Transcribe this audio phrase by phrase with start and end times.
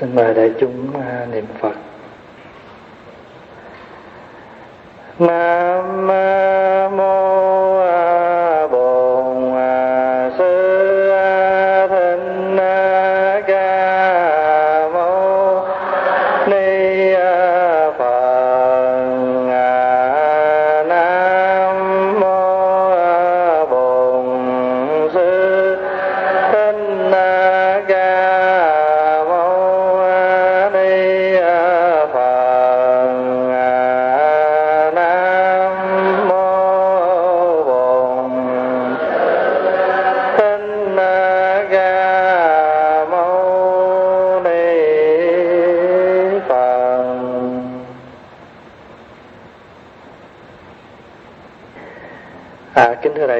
[0.00, 1.74] Xin mời đại chúng à, niệm Phật.
[5.18, 6.06] Nam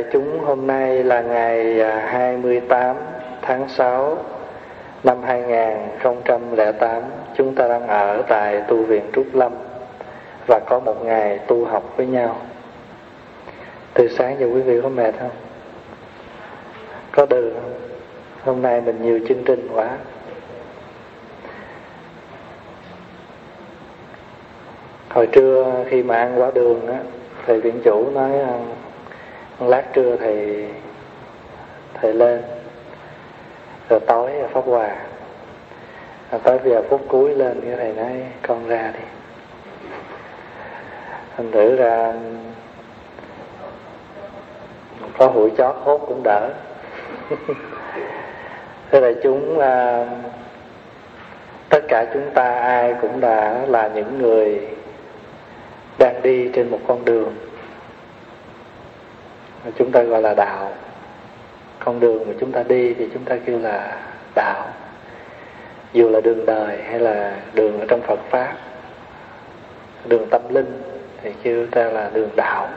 [0.02, 2.96] đại chúng, hôm nay là ngày à, 28
[3.42, 4.18] tháng 6
[5.04, 7.02] năm 2008.
[7.36, 9.52] Chúng ta đang ở tại tu viện Trúc Lâm
[10.46, 12.36] và có một ngày tu học với nhau.
[13.94, 15.30] Từ sáng giờ quý vị có mệt không?
[17.12, 17.72] Có đường không?
[18.44, 19.88] Hôm nay mình nhiều chương trình quá.
[25.08, 26.98] Hồi trưa khi mà ăn quả đường á,
[27.46, 28.58] thầy viện chủ nói à,
[29.68, 30.68] lát trưa thầy
[31.94, 32.42] thầy lên
[33.88, 34.96] rồi tối là pháp hòa.
[36.30, 39.04] Rồi tới giờ phút cuối lên cái thầy nói con ra đi.
[41.36, 42.12] Thành thử ra
[45.18, 46.50] có hụi chót hốt cũng đỡ.
[48.90, 50.06] Thế là chúng à,
[51.68, 54.68] tất cả chúng ta ai cũng đã là những người
[55.98, 57.51] đang đi trên một con đường
[59.78, 60.72] chúng ta gọi là đạo.
[61.78, 63.98] Con đường mà chúng ta đi thì chúng ta kêu là
[64.34, 64.68] đạo.
[65.92, 68.54] Dù là đường đời hay là đường ở trong Phật pháp,
[70.04, 70.82] đường tâm linh
[71.22, 72.68] thì kêu ta là đường đạo.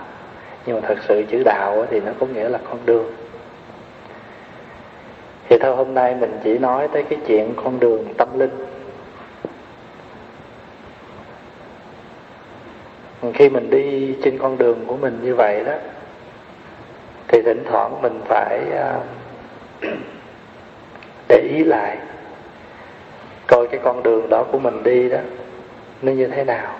[0.65, 3.11] Nhưng mà thật sự chữ đạo thì nó có nghĩa là con đường.
[5.49, 8.65] Thì thôi, hôm nay mình chỉ nói tới cái chuyện con đường tâm linh.
[13.33, 15.73] Khi mình đi trên con đường của mình như vậy đó
[17.45, 18.99] thỉnh thoảng mình phải à,
[21.27, 21.97] để ý lại,
[23.47, 25.17] coi cái con đường đó của mình đi đó,
[26.01, 26.75] nó như thế nào.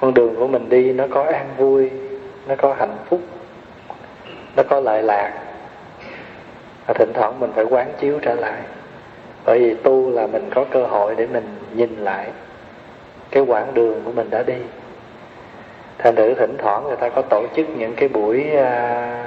[0.00, 1.90] Con đường của mình đi nó có an vui,
[2.46, 3.20] nó có hạnh phúc,
[4.56, 5.32] nó có lợi lạc.
[6.86, 8.60] Và thỉnh thoảng mình phải quán chiếu trở lại.
[9.44, 12.30] Bởi vì tu là mình có cơ hội để mình nhìn lại
[13.30, 14.56] cái quãng đường của mình đã đi
[15.98, 19.24] thành thử thỉnh thoảng người ta có tổ chức những cái buổi à,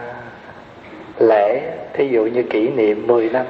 [1.19, 1.61] lễ
[1.93, 3.45] thí dụ như kỷ niệm 10 năm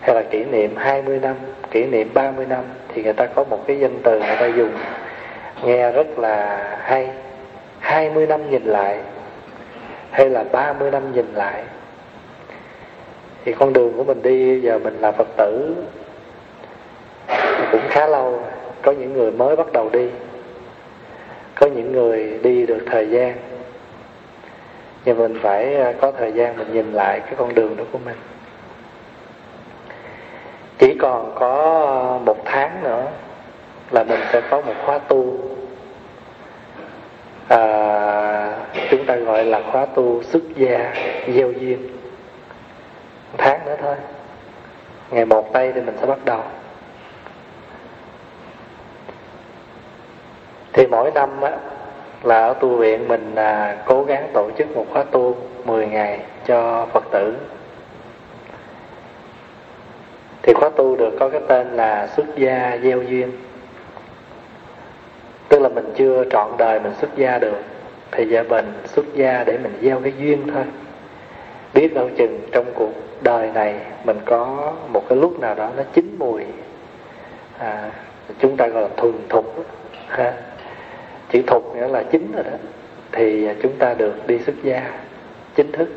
[0.00, 1.36] hay là kỷ niệm 20 năm
[1.70, 4.72] kỷ niệm 30 năm thì người ta có một cái danh từ người ta dùng
[5.64, 7.10] nghe rất là hay.
[7.80, 8.98] 20 năm nhìn lại
[10.10, 11.62] hay là 30 năm nhìn lại.
[13.44, 15.74] Thì con đường của mình đi giờ mình là Phật tử
[17.72, 18.40] cũng khá lâu
[18.82, 20.08] có những người mới bắt đầu đi
[21.54, 23.36] có những người đi được thời gian
[25.04, 27.98] nhưng mình phải à, có thời gian mình nhìn lại cái con đường đó của
[28.04, 28.16] mình.
[30.78, 33.06] Chỉ còn có một tháng nữa
[33.90, 35.38] là mình sẽ có một khóa tu.
[37.48, 38.56] À,
[38.90, 40.94] chúng ta gọi là khóa tu xuất gia
[41.34, 41.88] gieo duyên.
[43.32, 43.96] Một tháng nữa thôi.
[45.10, 46.40] Ngày một tây thì mình sẽ bắt đầu.
[50.74, 51.50] Thì mỗi năm á,
[52.22, 56.20] là ở tu viện mình à, cố gắng tổ chức một khóa tu 10 ngày
[56.46, 57.34] cho Phật tử.
[60.42, 63.32] Thì khóa tu được có cái tên là xuất gia gieo duyên.
[65.48, 67.62] Tức là mình chưa trọn đời mình xuất gia được
[68.10, 70.64] thì giờ mình xuất gia để mình gieo cái duyên thôi.
[71.74, 75.82] Biết đâu chừng trong cuộc đời này mình có một cái lúc nào đó nó
[75.94, 76.44] chín mùi
[77.58, 77.90] à,
[78.38, 79.54] chúng ta gọi là thuần thục
[80.08, 80.32] ha
[81.34, 82.56] chữ thục nghĩa là chính rồi đó.
[83.12, 84.90] Thì à, chúng ta được đi xuất gia
[85.56, 85.88] chính thức.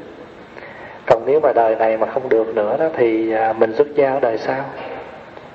[1.06, 4.12] Còn nếu mà đời này mà không được nữa đó thì à, mình xuất gia
[4.12, 4.66] ở đời sau.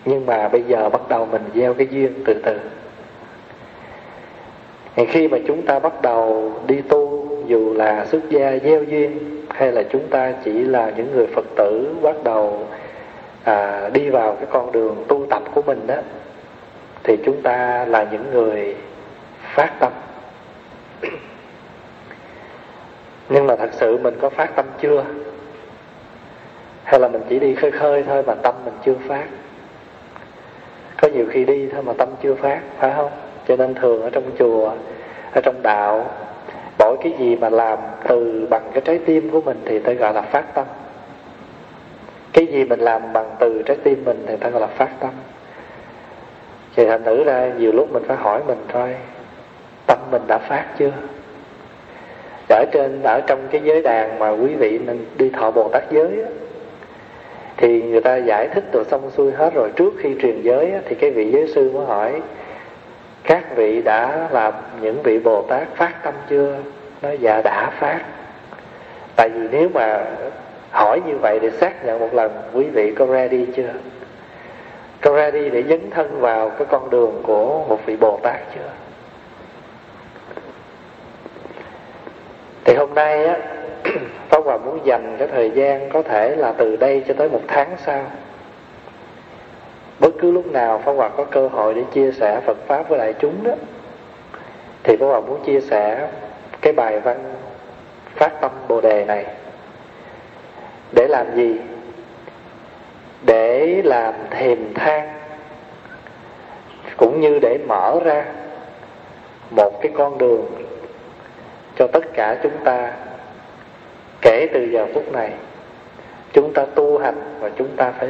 [0.04, 2.58] Nhưng mà bây giờ bắt đầu mình gieo cái duyên từ từ.
[4.96, 9.18] Thì khi mà chúng ta bắt đầu đi tu dù là xuất gia gieo duyên
[9.48, 12.66] hay là chúng ta chỉ là những người phật tử bắt đầu
[13.44, 15.96] à, đi vào cái con đường tu tập của mình đó
[17.04, 18.74] thì chúng ta là những người
[19.54, 19.92] phát tâm.
[23.28, 25.04] Nhưng mà thật sự mình có phát tâm chưa?
[26.84, 29.24] Hay là mình chỉ đi khơi khơi thôi mà tâm mình chưa phát?
[31.02, 33.10] Có nhiều khi đi thôi mà tâm chưa phát, phải không?
[33.48, 34.72] Cho nên thường ở trong chùa,
[35.32, 36.10] ở trong đạo,
[36.78, 37.78] mỗi cái gì mà làm
[38.08, 40.66] từ bằng cái trái tim của mình thì ta gọi là phát tâm.
[42.32, 45.10] Cái gì mình làm bằng từ trái tim mình thì ta gọi là phát tâm.
[46.76, 48.96] Thì thành thử ra nhiều lúc mình phải hỏi mình thôi
[49.92, 50.90] tâm mình đã phát chưa?
[52.48, 55.82] Ở trên ở trong cái giới đàn mà quý vị mình đi thọ bồ tát
[55.90, 56.28] giới á,
[57.56, 59.70] thì người ta giải thích rồi xong xuôi hết rồi.
[59.76, 62.20] Trước khi truyền giới á, thì cái vị giới sư mới hỏi
[63.24, 66.56] các vị đã làm những vị bồ tát phát tâm chưa?
[67.02, 68.00] Nói dạ đã phát.
[69.16, 70.04] Tại vì nếu mà
[70.70, 73.72] hỏi như vậy để xác nhận một lần quý vị có ready chưa?
[75.00, 78.81] Có ready để dấn thân vào cái con đường của một vị bồ tát chưa?
[82.64, 83.36] Thì hôm nay á,
[84.28, 87.42] Pháp Hòa muốn dành cái thời gian có thể là từ đây cho tới một
[87.48, 88.04] tháng sau
[90.00, 92.98] bất cứ lúc nào Pháp Hòa có cơ hội để chia sẻ Phật Pháp với
[92.98, 93.52] đại chúng đó,
[94.82, 96.08] thì Pháp Hòa muốn chia sẻ
[96.60, 97.34] cái bài văn
[98.14, 99.26] phát tâm Bồ Đề này
[100.92, 101.56] để làm gì?
[103.22, 105.12] Để làm thềm thang,
[106.96, 108.24] cũng như để mở ra
[109.50, 110.46] một cái con đường
[111.76, 112.92] cho tất cả chúng ta.
[114.20, 115.32] Kể từ giờ phút này,
[116.32, 118.08] chúng ta tu hành và chúng ta phải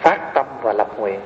[0.00, 1.20] phát tâm và lập nguyện.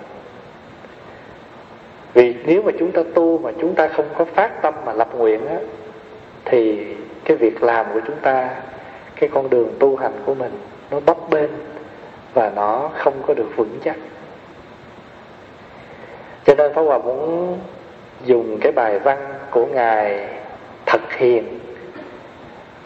[2.14, 5.08] Vì nếu mà chúng ta tu mà chúng ta không có phát tâm mà lập
[5.14, 5.56] nguyện á,
[6.44, 6.86] thì
[7.24, 8.50] cái việc làm của chúng ta,
[9.16, 10.52] cái con đường tu hành của mình,
[10.90, 11.50] nó bấp bênh
[12.34, 13.96] và nó không có được vững chắc.
[16.44, 17.58] Cho nên Pháp Hòa muốn
[18.24, 19.18] dùng cái bài văn
[19.50, 20.28] của Ngài
[20.86, 21.57] Thật Hiền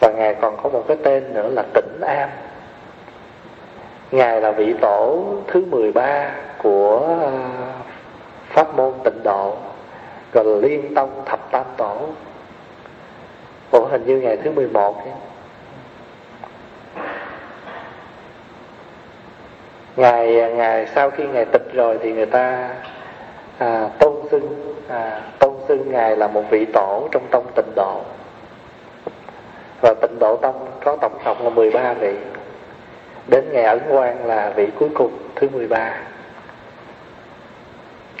[0.03, 2.29] và Ngài còn có một cái tên nữa là Tĩnh Am.
[4.11, 7.31] Ngài là vị tổ thứ 13 của à,
[8.49, 9.55] pháp môn tịnh độ
[10.33, 11.97] gọi là liên tông thập tam tổ.
[13.71, 15.13] Ủa hình như ngày thứ 11 ấy.
[19.95, 22.69] Ngày, ngày sau khi Ngài tịch rồi thì người ta
[23.57, 28.01] à, tôn xưng à, tôn xưng Ngài là một vị tổ trong tông tịnh độ
[29.83, 32.15] và tịnh độ tông có tổng cộng là 13 vị.
[33.27, 35.97] Đến ngày ẩn quan là vị cuối cùng thứ 13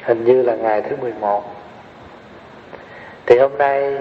[0.03, 1.43] hình như là ngày thứ 11
[3.25, 3.97] thì hôm nay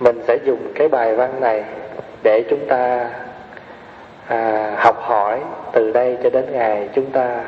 [0.00, 1.64] mình sẽ dùng cái bài văn này
[2.22, 3.10] để chúng ta
[4.26, 5.40] à, học hỏi
[5.72, 7.40] từ đây cho đến ngày chúng ta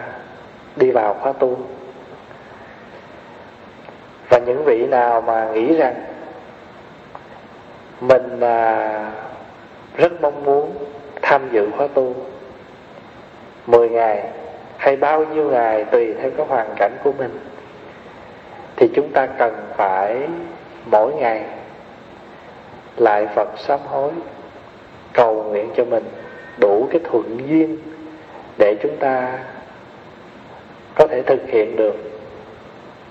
[0.76, 1.58] đi vào khóa tu.
[4.28, 5.94] Và những vị nào mà nghĩ rằng
[8.00, 9.12] mình mà
[9.96, 10.72] rất mong muốn
[11.22, 12.14] tham dự khóa tu.
[13.66, 14.28] 10 ngày
[14.76, 17.38] hay bao nhiêu ngày tùy theo cái hoàn cảnh của mình.
[18.76, 20.28] Thì chúng ta cần phải
[20.90, 21.44] mỗi ngày
[22.96, 24.12] lại Phật sám hối,
[25.12, 26.04] cầu nguyện cho mình
[26.60, 27.76] đủ cái thuận duyên
[28.58, 29.38] để chúng ta
[30.94, 31.96] có thể thực hiện được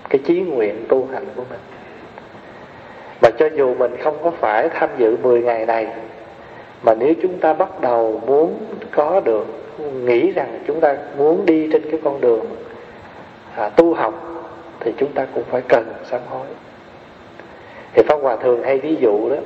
[0.08, 1.60] cái chí nguyện tu hành của mình
[3.26, 5.86] và cho dù mình không có phải tham dự 10 ngày này
[6.82, 8.58] mà nếu chúng ta bắt đầu muốn
[8.90, 9.46] có được
[9.80, 12.46] nghĩ rằng chúng ta muốn đi trên cái con đường
[13.56, 14.14] à, tu học
[14.80, 16.46] thì chúng ta cũng phải cần sám hối.
[17.94, 19.36] Thì pháp hòa thường hay ví dụ đó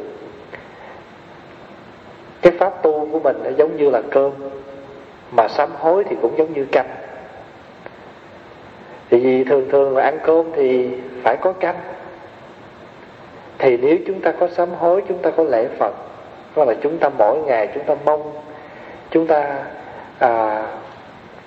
[2.42, 4.32] cái pháp tu của mình nó giống như là cơm
[5.36, 6.88] mà sám hối thì cũng giống như canh.
[9.10, 10.90] Thì vì thường thường là ăn cơm thì
[11.22, 11.76] phải có canh
[13.62, 15.94] thì nếu chúng ta có sám hối chúng ta có lễ phật
[16.56, 18.32] đó là chúng ta mỗi ngày chúng ta mong
[19.10, 19.64] chúng ta
[20.18, 20.64] à,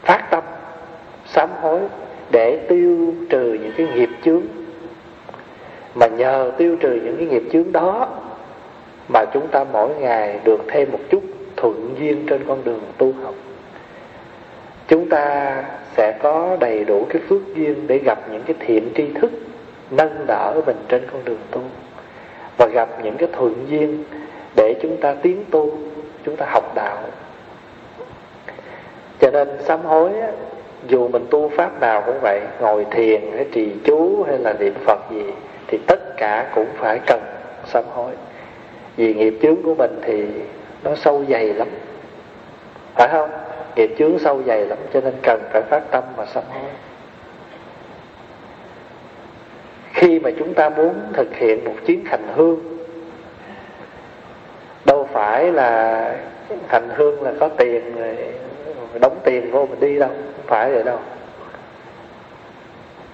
[0.01, 0.43] phát tâm
[1.25, 1.79] sám hối
[2.31, 4.41] để tiêu trừ những cái nghiệp chướng
[5.95, 8.07] mà nhờ tiêu trừ những cái nghiệp chướng đó
[9.07, 11.23] mà chúng ta mỗi ngày được thêm một chút
[11.55, 13.35] thuận duyên trên con đường tu học.
[14.87, 15.55] Chúng ta
[15.97, 19.31] sẽ có đầy đủ cái phước duyên để gặp những cái thiện tri thức
[19.91, 21.61] nâng đỡ mình trên con đường tu
[22.57, 24.03] và gặp những cái thuận duyên
[24.55, 25.71] để chúng ta tiến tu
[26.25, 26.97] chúng ta học đạo.
[29.19, 30.27] Cho nên sám hối á,
[30.87, 34.73] dù mình tu pháp nào cũng vậy ngồi thiền hay trì chú hay là niệm
[34.85, 35.23] phật gì
[35.67, 37.21] thì tất cả cũng phải cần
[37.65, 38.11] sám hối.
[38.95, 40.25] Vì nghiệp chướng của mình thì
[40.83, 41.67] nó sâu dày lắm.
[42.95, 43.29] Phải không?
[43.75, 46.69] Nghiệp chướng sâu dày lắm cho nên cần phải phát tâm và sám hối.
[50.03, 52.59] Khi mà chúng ta muốn thực hiện một chuyến hành hương,
[54.85, 56.15] đâu phải là
[56.67, 58.17] hành hương là có tiền rồi,
[59.01, 60.99] đóng tiền vô mình đi đâu, không phải vậy đâu.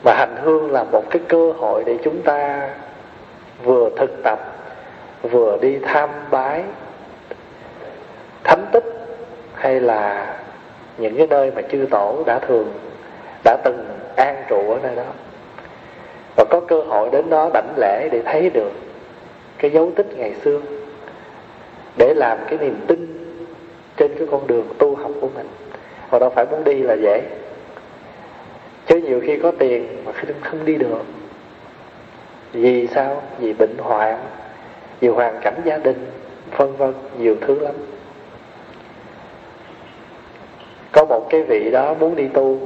[0.03, 2.69] Mà hành hương là một cái cơ hội để chúng ta
[3.63, 4.39] vừa thực tập,
[5.21, 6.63] vừa đi tham bái,
[8.43, 8.85] thánh tích,
[9.53, 10.35] hay là
[10.97, 12.73] những cái nơi mà chư tổ đã thường,
[13.43, 15.03] đã từng an trụ ở nơi đó
[16.39, 18.71] và có cơ hội đến đó đảnh lễ để thấy được
[19.57, 20.61] cái dấu tích ngày xưa.
[21.97, 23.27] Để làm cái niềm tin
[23.97, 25.47] trên cái con đường tu học của mình.
[26.09, 27.21] Và đâu phải muốn đi là dễ.
[28.85, 31.03] Chứ nhiều khi có tiền mà khi không đi được.
[32.51, 33.21] Vì sao?
[33.39, 34.19] Vì bệnh hoạn,
[34.99, 36.05] vì hoàn cảnh gia đình,
[36.57, 37.73] vân vân, nhiều thứ lắm.
[40.91, 42.59] Có một cái vị đó muốn đi tu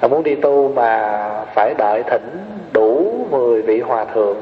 [0.00, 1.18] là muốn đi tu mà
[1.54, 2.38] phải đợi thỉnh
[2.72, 4.36] đủ 10 vị hòa thượng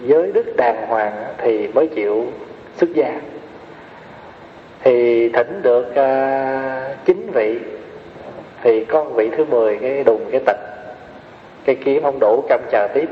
[0.00, 2.26] giới đức đàng hoàng thì mới chịu
[2.76, 3.20] xuất gia.
[4.82, 7.06] Thì thỉnh được uh,
[7.36, 7.58] vị
[8.62, 10.60] thì con vị thứ 10 cái đùng cái tịch
[11.64, 13.08] cái kiếm không đủ cái chờ tiếp.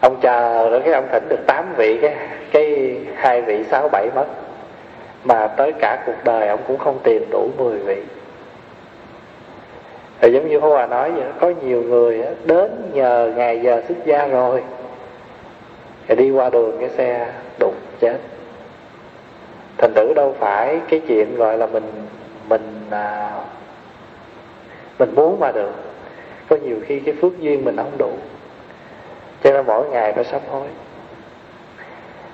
[0.00, 2.16] Ông chờ rồi cái ông thỉnh được 8 vị cái
[2.52, 4.26] cái hai vị sáu bảy mất
[5.24, 8.02] mà tới cả cuộc đời ông cũng không tìm đủ 10 vị
[10.20, 13.96] thì giống như Pháp Hòa nói vậy có nhiều người đến nhờ ngày giờ xuất
[14.04, 14.62] gia rồi
[16.08, 18.16] thì đi qua đường cái xe đụng chết.
[19.78, 21.92] Thành tử đâu phải cái chuyện gọi là mình
[22.48, 23.30] mình à,
[24.98, 25.72] mình muốn mà được.
[26.48, 28.12] Có nhiều khi cái phước duyên mình không đủ
[29.44, 30.66] cho nên mỗi ngày phải sám hối.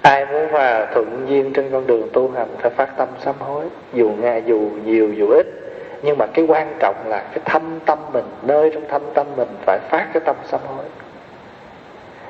[0.02, 3.64] Ai muốn mà thuận duyên trên con đường tu hành phải phát tâm sám hối
[3.92, 5.65] dù nghe dù nhiều dù ít
[6.02, 9.48] nhưng mà cái quan trọng là cái thâm tâm mình nơi trong thâm tâm mình
[9.66, 10.84] phải phát cái tâm sám hối.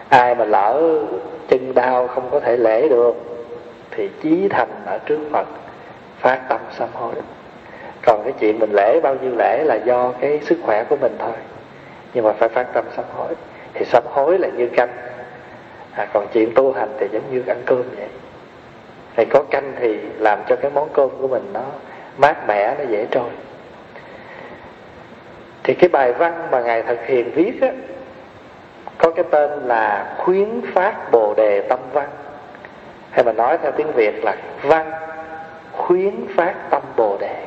[0.09, 0.83] Ai mà lỡ
[1.49, 3.15] chân đau không có thể lễ được
[3.91, 5.47] thì chí thành ở trước Phật
[6.19, 7.15] phát tâm sám hối.
[8.03, 11.17] Còn cái chuyện mình lễ bao nhiêu lễ là do cái sức khỏe của mình
[11.19, 11.37] thôi.
[12.15, 13.35] Nhưng mà phải phát tâm sám hối.
[13.75, 14.89] Thì sám hối là như canh.
[15.93, 18.09] À, còn chuyện tu hành thì giống như ăn cơm vậy.
[19.17, 21.65] Thì có canh thì làm cho cái món cơm của mình nó
[22.19, 23.31] mát mẻ nó dễ trôi
[25.67, 27.69] thì cái bài văn mà ngài thực hiện viết á,
[28.99, 32.09] có cái tên là khuyến phát bồ đề tâm văn.
[33.11, 34.91] Hay mà nói theo tiếng việt là văn
[35.73, 37.45] khuyến phát tâm bồ đề.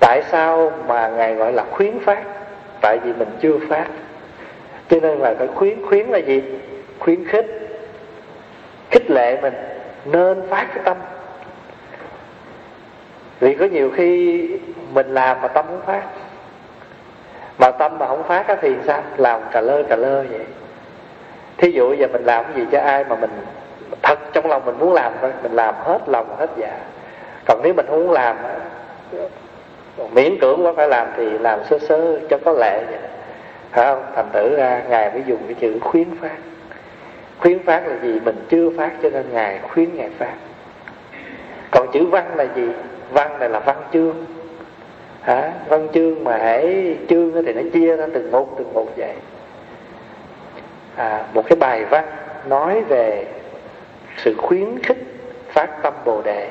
[0.00, 2.22] Tại sao mà ngài gọi là khuyến phát?
[2.80, 3.86] Tại vì mình chưa phát.
[4.88, 6.42] Cho nên là phải khuyến khuyến là gì?
[6.98, 7.46] Khuyến khích.
[8.90, 9.54] Khích lệ mình
[10.04, 10.96] nên phát cái tâm.
[13.40, 14.48] Vì có nhiều khi
[14.94, 16.02] mình làm mà tâm không phát.
[17.58, 19.02] Mà tâm mà không phát thì sao?
[19.16, 20.46] Làm cà lơ cà lơ vậy.
[21.56, 23.30] Thí dụ giờ mình làm cái gì cho ai mà mình
[24.02, 26.78] thật trong lòng mình muốn làm thôi, mình làm hết lòng hết dạ.
[27.46, 28.36] Còn nếu mình không muốn làm
[30.12, 32.98] miễn cưỡng quá phải làm thì làm sơ sơ cho có lệ vậy.
[33.70, 34.04] Phải không?
[34.16, 36.36] Thành tử ra, ngài mới dùng cái chữ khuyến phát.
[37.38, 38.20] Khuyến phát là gì?
[38.24, 40.34] Mình chưa phát cho nên ngài khuyến ngài phát.
[41.70, 42.68] Còn chữ văn là gì?
[43.10, 44.24] Văn này là văn chương
[45.22, 45.52] hả?
[45.68, 49.14] Văn chương mà hãy chương thì nó chia ra từng một từng một vậy.
[50.96, 52.04] À, một cái bài văn
[52.46, 53.26] nói về
[54.16, 54.98] sự khuyến khích
[55.48, 56.50] phát tâm bồ đề.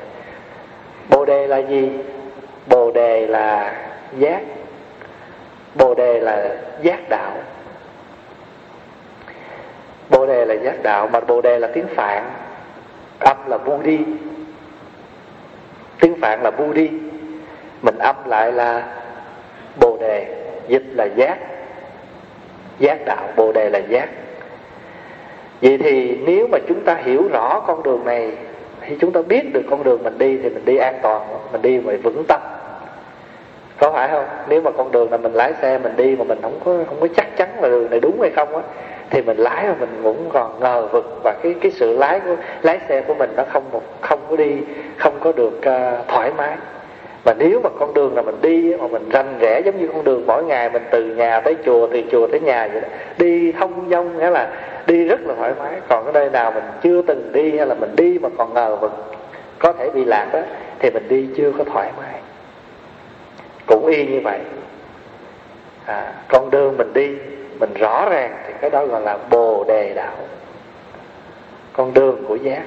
[1.08, 1.90] Bồ đề là gì?
[2.66, 3.74] Bồ đề là
[4.18, 4.40] giác.
[5.74, 7.32] Bồ đề là giác đạo.
[10.10, 12.30] Bồ đề là giác đạo mà bồ đề là tiếng phạn.
[13.18, 13.98] Âm là bu đi.
[16.00, 16.90] Tiếng phạn là bu đi
[17.82, 18.82] mình âm lại là
[19.80, 20.26] bồ đề
[20.68, 21.38] dịch là giác.
[22.78, 24.08] Giác đạo bồ đề là giác.
[25.62, 28.32] Vậy thì nếu mà chúng ta hiểu rõ con đường này
[28.80, 31.22] thì chúng ta biết được con đường mình đi thì mình đi an toàn
[31.52, 32.40] mình đi mà vững tâm.
[33.78, 34.24] Có phải không?
[34.48, 37.00] Nếu mà con đường là mình lái xe mình đi mà mình không có không
[37.00, 38.62] có chắc chắn là đường này đúng hay không á
[39.10, 42.36] thì mình lái mà mình cũng còn ngờ vực và cái cái sự lái của
[42.62, 44.56] lái xe của mình nó không một không có đi
[44.96, 46.56] không có được uh, thoải mái
[47.24, 50.04] mà nếu mà con đường là mình đi mà mình rành rẽ giống như con
[50.04, 52.88] đường mỗi ngày mình từ nhà tới chùa từ chùa tới nhà vậy đó
[53.18, 54.52] đi thông dong nghĩa là
[54.86, 55.72] đi rất là thoải mái.
[55.88, 58.76] Còn cái nơi nào mình chưa từng đi hay là mình đi mà còn ngờ
[58.76, 58.92] vực
[59.58, 60.40] có thể bị lạc đó
[60.78, 62.20] thì mình đi chưa có thoải mái.
[63.66, 64.40] Cũng y như vậy.
[65.86, 67.16] À, con đường mình đi
[67.60, 70.16] mình rõ ràng thì cái đó gọi là bồ đề đạo.
[71.72, 72.62] Con đường của giác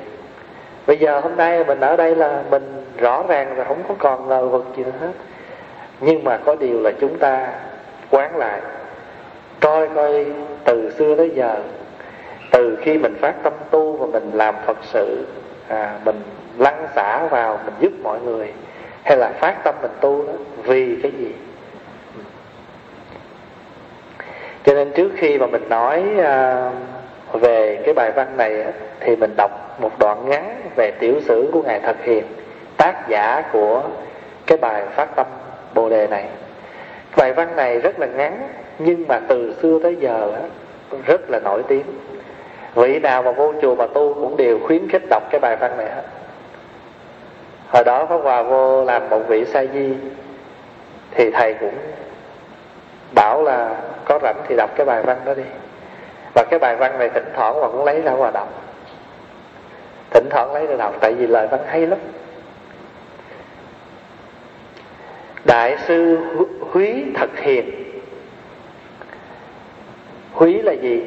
[0.88, 4.28] bây giờ hôm nay mình ở đây là mình rõ ràng là không có còn
[4.28, 5.12] ngờ vực gì nữa hết.
[6.00, 7.48] Nhưng mà có điều là chúng ta
[8.10, 8.62] quán lại.
[9.60, 10.26] Coi coi
[10.64, 11.56] từ xưa tới giờ
[12.52, 15.26] từ khi mình phát tâm tu và mình làm phật sự
[15.68, 16.22] à, mình
[16.58, 18.54] lăn xả vào mình giúp mọi người
[19.04, 21.32] hay là phát tâm mình tu đó vì cái gì?
[24.64, 26.72] Cho nên trước khi mà mình nói à,
[27.38, 28.66] về cái bài văn này
[29.00, 32.24] thì mình đọc một đoạn ngắn về tiểu sử của ngài thật hiền,
[32.78, 33.84] tác giả của
[34.48, 35.28] cái bài phát tâm
[35.74, 36.26] bồ đề này.
[37.18, 38.48] Bài văn này rất là ngắn,
[38.80, 40.32] nhưng mà từ xưa tới giờ
[41.06, 41.86] rất là nổi tiếng.
[42.76, 45.78] Vị nào mà vô chùa mà tu cũng đều khuyến khích đọc cái bài văn
[45.78, 46.04] này hết.
[47.68, 49.94] Hồi đó pháp hòa vô làm một vị sa di,
[51.12, 51.74] thì thầy cũng
[53.12, 53.76] bảo là,
[54.06, 55.44] có rảnh thì đọc cái bài văn đó đi
[56.36, 58.48] và cái bài văn này thỉnh thoảng mà cũng lấy ra hòa đọc.
[60.10, 62.00] Thỉnh thoảng lấy ra đọc tại vì lời văn hay lắm.
[65.46, 66.18] Đại sư
[66.72, 67.72] húy thật hiền.
[70.34, 71.06] Húy là gì?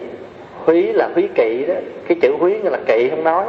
[0.65, 1.75] Húy là húy kỵ đó.
[2.09, 3.47] Cái chữ húy là kỵ không nói.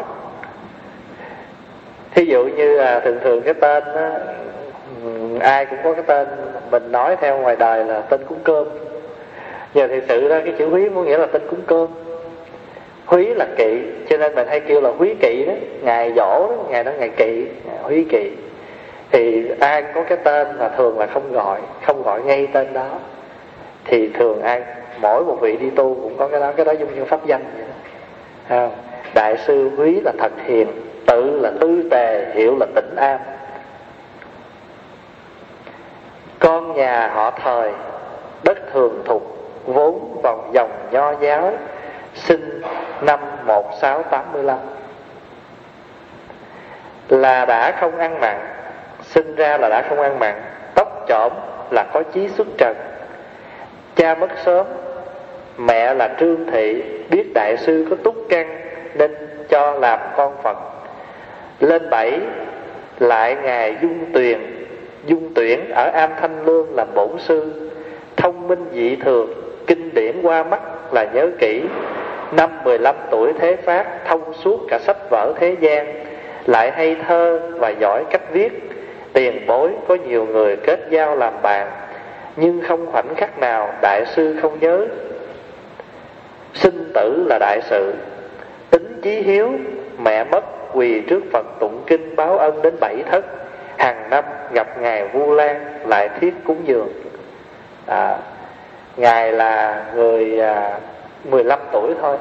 [2.11, 4.09] Thí dụ như là thường thường cái tên đó,
[5.03, 6.27] ừ, ai cũng có cái tên
[6.71, 8.67] mình nói theo ngoài đời là tên cúng cơm
[9.73, 11.87] giờ thì sự ra cái chữ húy có nghĩa là tên cúng cơm.
[13.05, 15.53] Húy là kỵ cho nên mình hay kêu là húy kỵ đó.
[15.81, 17.45] Ngày dỗ đó ngày đó ngày kỵ
[17.83, 18.31] húy kỵ.
[19.11, 22.87] Thì ai có cái tên mà thường là không gọi không gọi ngay tên đó
[23.85, 24.61] thì thường ai
[25.01, 27.43] mỗi một vị đi tu cũng có cái đó cái đó giống như pháp danh
[27.57, 28.55] vậy đó.
[28.55, 28.69] À,
[29.13, 30.67] đại sư quý là thật hiền
[31.05, 33.19] tự là tư tề hiểu là tịnh an.
[36.39, 37.71] Con nhà họ thời
[38.43, 41.53] đất thường thục vốn vào dòng nho giáo,
[42.13, 42.61] sinh
[43.01, 44.57] năm 1685
[47.09, 48.37] là đã không ăn mặn,
[49.01, 50.41] sinh ra là đã không ăn mặn,
[50.75, 51.31] tóc chỏm
[51.71, 52.75] là có chí xuất trần.
[53.95, 54.65] Cha mất sớm,
[55.57, 58.61] mẹ là trương thị, biết đại sư có túc căn
[58.93, 59.15] nên
[59.49, 60.57] cho làm con phật.
[61.59, 62.19] Lên bảy,
[62.99, 64.39] lại ngài dung tuyền.
[65.05, 67.69] Dung tuyển ở am thanh lương làm bổn sư,
[68.17, 70.61] thông minh dị thường kinh điển qua mắt
[70.93, 71.63] là nhớ kỹ.
[72.31, 76.03] Năm 15 tuổi thế phát thông suốt cả sách vở thế gian
[76.45, 78.69] lại hay thơ và giỏi cách viết.
[79.13, 81.67] Tiền bối có nhiều người kết giao làm bạn
[82.35, 84.87] nhưng không khoảnh khắc nào đại sư không nhớ.
[86.53, 87.93] Sinh tử là đại sự.
[88.69, 89.51] Tính chí hiếu
[90.03, 93.25] mẹ mất quỳ trước phật tụng kinh báo ân đến bảy thất.
[93.77, 96.89] Hàng năm gặp ngài vu lan lại thiết cúng dường.
[97.87, 98.17] À,
[98.99, 100.79] ngài là người à,
[101.23, 102.17] 15 tuổi thôi.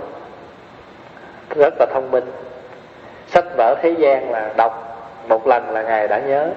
[1.56, 2.24] Rất là thông minh.
[3.26, 4.84] Sách vở thế gian là đọc
[5.28, 6.50] một lần là ngài đã nhớ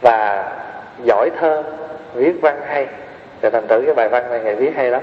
[0.00, 0.50] và
[1.04, 1.62] giỏi thơ
[2.14, 2.86] viết văn hay.
[3.42, 5.02] Thì thành thử cái bài văn này ngài viết hay lắm.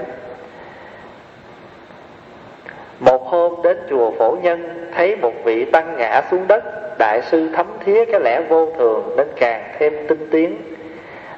[3.00, 6.64] Một hôm đến chùa phổ nhân thấy một vị tăng ngã xuống đất
[6.98, 10.56] đại sư thấm thía cái lẽ vô thường nên càng thêm tinh tiến.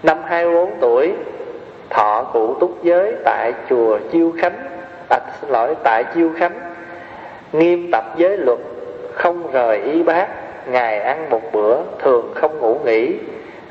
[0.02, 1.14] Năm 24 tuổi
[1.90, 4.56] thọ cụ túc giới tại chùa chiêu khánh.
[5.10, 6.60] À, xin lỗi tại chiêu khánh.
[7.52, 8.58] Nghiêm tập giới luật
[9.12, 10.28] không rời y bát
[10.70, 13.14] ngày ăn một bữa thường không ngủ nghỉ.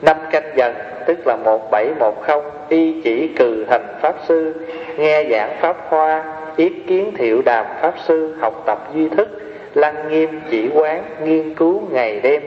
[0.01, 0.75] Năm canh dần
[1.05, 4.53] tức là một bảy một không y chỉ cừ thành pháp sư
[4.97, 6.23] nghe giảng pháp hoa
[6.55, 9.27] ý kiến thiệu đàm pháp sư học tập duy thức
[9.73, 12.41] lăng nghiêm chỉ quán nghiên cứu ngày đêm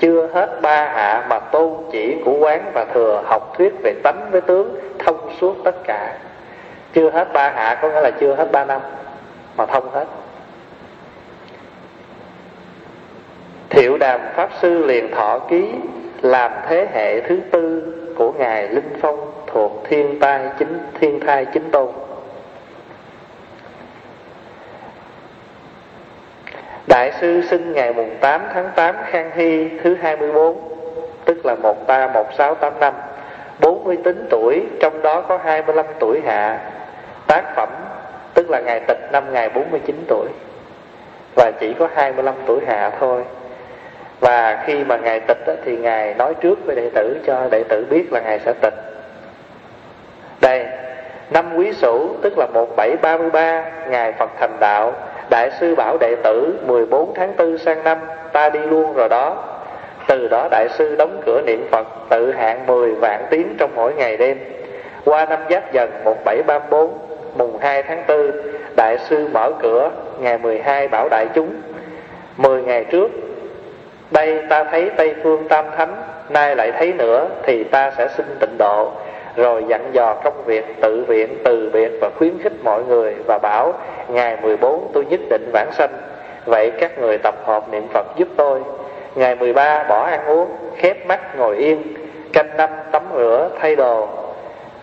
[0.00, 4.28] chưa hết ba hạ mà tôn chỉ của quán và thừa học thuyết về tánh
[4.30, 6.18] với tướng thông suốt tất cả.
[6.92, 8.80] Chưa hết ba hạ, có nghĩa là chưa hết ba năm,
[9.56, 10.04] mà thông hết.
[13.70, 15.70] Thiệu đàm pháp sư liền thọ ký
[16.22, 21.44] làm thế hệ thứ tư của ngài linh phong thuộc thiên tai chính, thiên thai
[21.44, 21.88] chính tôn.
[26.94, 30.56] Đại sư sinh ngày mùng 8 tháng 8 Khang Hy thứ 24
[31.24, 32.94] Tức là 131685
[33.60, 36.60] 49 tuổi Trong đó có 25 tuổi hạ.
[37.26, 37.68] Tác phẩm
[38.34, 40.28] Tức là ngày tịch năm ngày 49 tuổi
[41.36, 43.22] Và chỉ có 25 tuổi hạ thôi.
[44.20, 47.64] Và khi mà ngày tịch đó, Thì ngài nói trước với đệ tử Cho đệ
[47.64, 48.74] tử biết là ngài sẽ tịch.
[50.40, 50.66] Đây
[51.30, 54.92] Năm quý sửu tức là 1733 Ngài Phật thành đạo
[55.30, 57.98] Đại sư bảo đệ tử 14 tháng 4 sang năm,
[58.32, 59.36] Ta đi luôn rồi đó.
[60.06, 63.94] Từ đó đại sư đóng cửa niệm Phật, Tự hạn 10 vạn tiếng trong mỗi
[63.94, 64.38] ngày đêm.
[65.04, 66.98] Qua năm Giáp Dần 1734
[67.34, 68.30] Mùng 2 tháng 4
[68.76, 71.50] Đại sư mở cửa, Ngày 12 bảo đại chúng.
[72.36, 73.10] 10 ngày trước,
[74.10, 75.96] Đây ta thấy Tây Phương Tam Thánh,
[76.28, 78.92] Nay lại thấy nữa, Thì ta sẽ xin tịnh độ
[79.36, 83.38] rồi dặn dò công việc tự viện, từ biệt và khuyến khích mọi người và
[83.38, 83.72] bảo,
[84.08, 85.90] ngày 14 tôi nhất định vãng sanh.
[86.46, 88.60] Vậy các người tập hợp niệm Phật giúp tôi.
[89.14, 91.82] Ngày 13 bỏ ăn uống, Khép mắt ngồi yên,
[92.32, 94.08] Canh năm tắm rửa, thay đồ,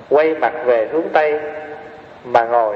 [0.10, 1.40] Quay mặt về hướng Tây
[2.26, 2.76] Mà ngồi.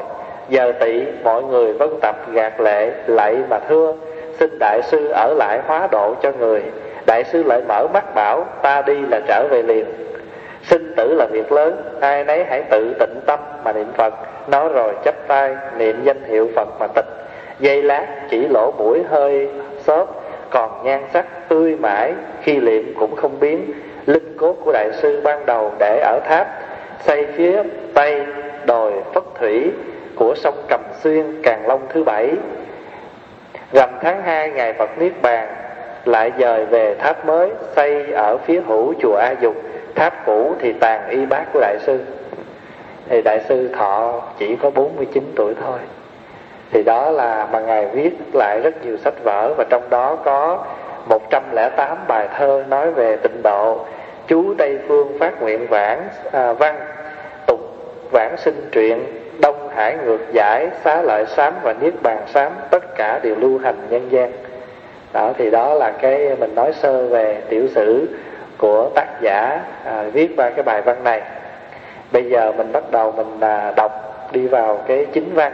[0.49, 3.93] Giờ tỵ mọi người vân tập gạt lệ, Lạy mà thưa,
[4.39, 6.61] Xin đại sư ở lại hóa độ cho người.
[7.05, 9.85] Đại sư lại mở mắt bảo, Ta đi là trở về liền
[10.95, 11.81] tử là việc lớn.
[12.01, 14.13] Ai nấy hãy tự tịnh tâm mà niệm Phật.
[14.47, 17.05] Nói rồi chấp tay, niệm danh hiệu Phật mà tịch
[17.60, 23.15] Dây lát chỉ lỗ mũi hơi xốp, Còn nhan sắc tươi mãi, Khi niệm cũng
[23.15, 23.73] không biến.
[24.05, 26.47] Linh cốt của đại sư ban đầu để ở tháp,
[26.99, 28.25] Xây phía tây
[28.65, 29.71] đồi Phất Thủy
[30.15, 32.31] Của sông Cầm Xuyên, Càng Long thứ bảy.
[33.73, 35.47] Rằm tháng 2 ngày Phật Niết Bàn
[36.05, 39.55] Lại dời về tháp mới, Xây ở phía hữu chùa A Dục.
[39.95, 41.99] Tháp cũ thì tàn y bác của đại sư.
[43.10, 45.79] Thì đại sư thọ chỉ có 49 tuổi thôi.
[46.71, 50.65] Thì đó là mà Ngài viết lại rất nhiều sách vở Và trong đó có
[51.10, 53.86] 108 bài thơ nói về tịnh độ.
[54.27, 56.79] Chú Tây Phương phát nguyện vãng à, văn
[57.47, 57.60] Tục
[58.12, 58.99] vãng sinh truyện
[59.41, 63.60] Đông Hải ngược giải Xá lợi sám và Niết bàn sám Tất cả đều lưu
[63.63, 64.31] hành nhân gian.
[65.13, 68.08] Đó thì đó là cái mình nói sơ về tiểu sử
[68.58, 71.22] của tác giả à, viết ba cái bài văn này.
[72.12, 73.91] Bây giờ mình bắt đầu mình à, đọc
[74.32, 75.54] đi vào cái chính văn.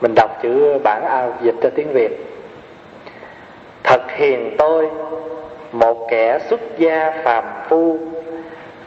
[0.00, 2.26] Mình đọc chữ bản ao dịch cho tiếng việt.
[3.84, 4.90] Thật hiền tôi
[5.72, 7.98] một kẻ xuất gia phàm phu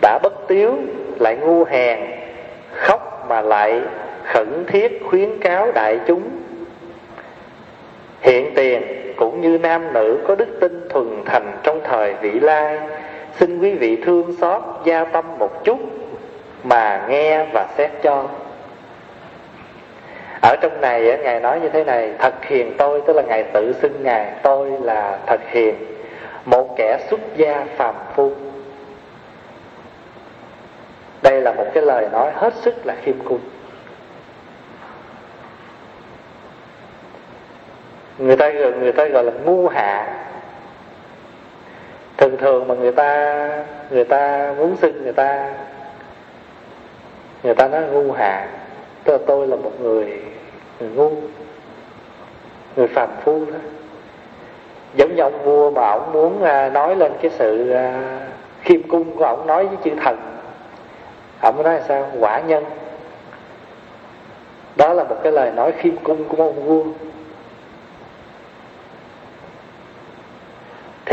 [0.01, 0.77] đã bất tiếu
[1.19, 1.99] lại ngu hèn
[2.71, 3.81] khóc mà lại
[4.25, 6.21] khẩn thiết khuyến cáo đại chúng
[8.25, 8.81] hiện tiền
[9.15, 12.79] cũng như nam nữ có đức tin thuần thành trong thời vị lai.
[13.39, 15.79] Xin quý vị thương xót, gia tâm một chút
[16.63, 18.27] mà nghe và xét cho.
[20.41, 23.73] Ở trong này ngài nói như thế này, thật hiền tôi tức là ngài tự
[23.73, 25.75] xưng ngài, tôi là thật hiền,
[26.45, 28.31] một kẻ xuất gia phàm phu.
[31.21, 33.39] Đây là một cái lời nói hết sức là khiêm cung.
[38.17, 40.07] Người ta gọi người ta gọi là ngu hạ.
[42.17, 43.49] Thường thường mà người ta
[43.89, 45.53] người ta muốn xưng người ta
[47.43, 48.47] người ta nói ngu hạ.
[49.03, 50.21] Tức là tôi là một người,
[50.79, 51.11] người ngu
[52.75, 53.57] người phàm phu đó.
[54.95, 58.19] Giống như ông vua mà ông muốn à, nói lên cái sự à,
[58.61, 60.17] khiêm cung của ông nói với chữ thần.
[61.41, 62.11] Ông nói là sao?
[62.19, 62.63] Quả nhân.
[64.75, 66.83] Đó là một cái lời nói khiêm cung của ông vua.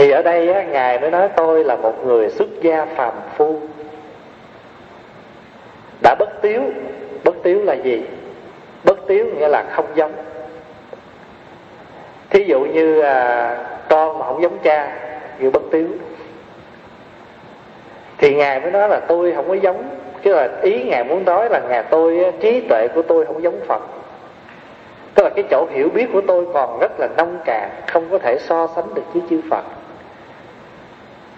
[0.03, 3.61] Thì ở đây á, ngài mới nói tôi là một người xuất gia phàm phu.
[6.03, 6.63] Đã bất tiếu
[7.25, 8.03] bất tiếu là gì?
[8.85, 10.13] Bất tiếu nghĩa là không giống.
[12.31, 13.57] Thí dụ như à,
[13.89, 14.97] con mà không giống cha
[15.39, 15.89] như bất tiếu.
[18.19, 19.85] Thì ngài mới nói là tôi không có giống.
[20.25, 23.61] Chứ là ý ngài muốn nói là ngài tôi trí tuệ của tôi không giống
[23.67, 23.83] phật.
[25.15, 28.19] Tức là cái chỗ hiểu biết của tôi còn rất là nông cạn không có
[28.19, 29.63] thể so sánh được với chư phật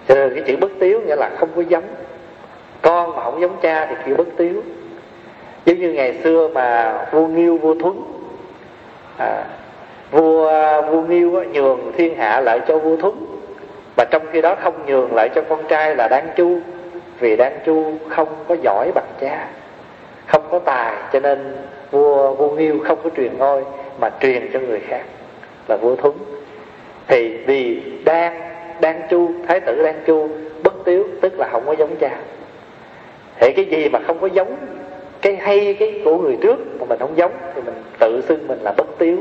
[0.08, 1.84] cho nên cái chữ bất tiếu nghĩa là không có giống.
[2.82, 4.62] Con mà không giống cha thì kêu bất tiếu.
[5.64, 8.02] Giống như ngày xưa mà vua nghiêu vua thuấn
[9.18, 9.44] à,
[10.10, 10.50] vua
[10.82, 13.26] vua nghiêu nhường thiên hạ lại cho vua thuấn.
[13.96, 16.58] Mà trong khi đó không nhường lại cho con trai là đan chu
[17.18, 19.48] vì đan chu không có giỏi bằng cha
[20.26, 21.56] không có tài cho nên
[21.90, 23.64] vua vua nghiêu không có truyền ngôi
[24.00, 25.02] mà truyền cho người khác
[25.68, 26.14] là vua thuấn.
[27.06, 28.32] Thì vì đan
[28.80, 30.28] đan chu, thái tử đan chu,
[30.62, 32.10] bất tiếu, tức là không có giống cha.
[33.40, 34.56] Thì cái gì mà không có giống,
[35.22, 38.58] cái hay cái của người trước mà mình không giống, thì mình tự xưng mình
[38.62, 39.18] là bất tiếu.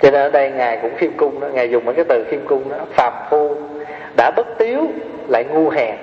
[0.00, 2.68] Cho nên ở đây ngài cũng khiêm cung đó, ngài dùng cái từ khiêm cung
[2.68, 3.56] đó, phàm phu.
[4.16, 4.86] Đã bất tiếu,
[5.28, 5.96] lại ngu hèn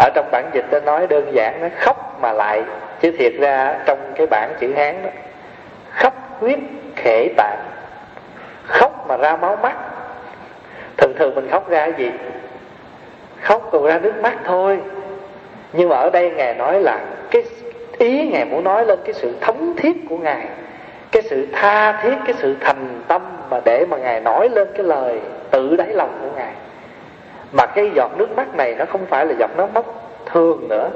[0.00, 2.62] ở trong bản dịch nó nói đơn giản, nó khóc mà lại,
[3.00, 5.10] chứ thiệt ra trong cái bản chữ hán đó,
[5.90, 6.58] khóc huyết
[6.96, 7.58] khể tạng,
[8.66, 9.76] khóc mà ra máu mắt.
[10.96, 12.10] Thường thường mình khóc ra cái gì?
[13.40, 14.80] Khóc còn ra nước mắt thôi.
[15.72, 17.42] Nhưng mà ở đây ngài nói là cái
[17.98, 20.46] ý ngài muốn nói lên cái sự thống thiết của ngài,
[21.12, 24.86] cái sự tha thiết, cái sự thành tâm mà để mà ngài nói lên cái
[24.86, 26.29] lời tự đáy lòng của
[27.52, 29.84] mà cái giọt nước mắt này nó không phải là giọt nước mắt
[30.26, 30.90] thường nữa.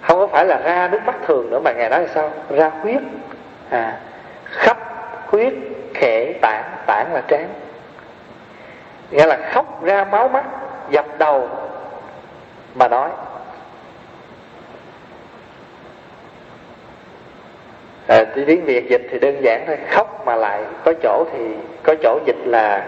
[0.00, 2.30] Không có phải là ra nước mắt thường nữa mà ngài nói là sao?
[2.50, 3.02] Ra huyết.
[3.70, 4.00] À
[4.44, 4.78] khắp
[5.26, 5.52] huyết
[5.94, 7.48] khệ tảng tảng là trán.
[9.10, 10.44] Nghĩa là khóc ra máu mắt
[10.90, 11.48] dập đầu
[12.74, 13.10] mà nói.
[18.06, 19.78] À, tiếng việt dịch thì đơn giản thôi.
[19.90, 21.38] Khóc mà lại có chỗ thì
[21.82, 22.84] có chỗ dịch là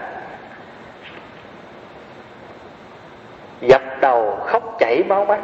[3.61, 5.39] dập đầu khóc chảy máu mắt.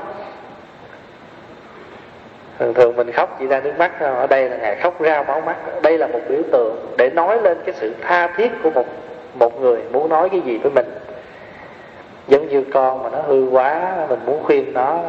[2.59, 5.41] Thường thường mình khóc chỉ ra nước mắt ở đây là ngài khóc ra máu
[5.41, 5.55] mắt.
[5.81, 8.85] Đây là một biểu tượng để nói lên cái sự tha thiết của một
[9.33, 10.85] một người muốn nói cái gì với mình.
[12.27, 14.99] Giống như con mà nó hư quá mình muốn khuyên nó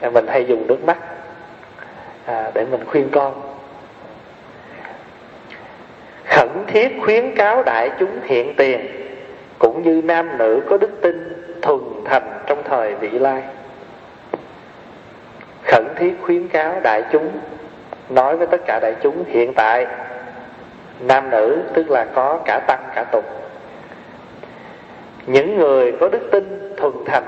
[0.00, 0.98] mình hay dùng nước mắt
[2.26, 3.42] à, để mình khuyên con.
[6.24, 8.86] Khẩn thiết khuyến cáo đại chúng hiện tiền
[9.58, 13.42] cũng như nam nữ có đức tin thuần thành trong thời vị lai.
[15.64, 17.28] Khẩn thiết khuyến cáo đại chúng,
[18.08, 19.86] nói với tất cả đại chúng, hiện tại,
[21.00, 23.24] nam nữ, tức là có cả tăng, cả tục,
[25.26, 27.24] những người có đức tin thuần thành,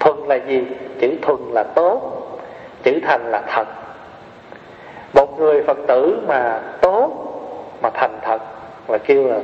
[0.00, 0.66] thuần là gì?
[1.00, 2.02] Chữ thuần là tốt,
[2.82, 3.66] chữ thành là thật.
[5.14, 7.10] Một người phật tử mà tốt,
[7.82, 8.38] mà thành thật
[8.86, 9.38] và kêu là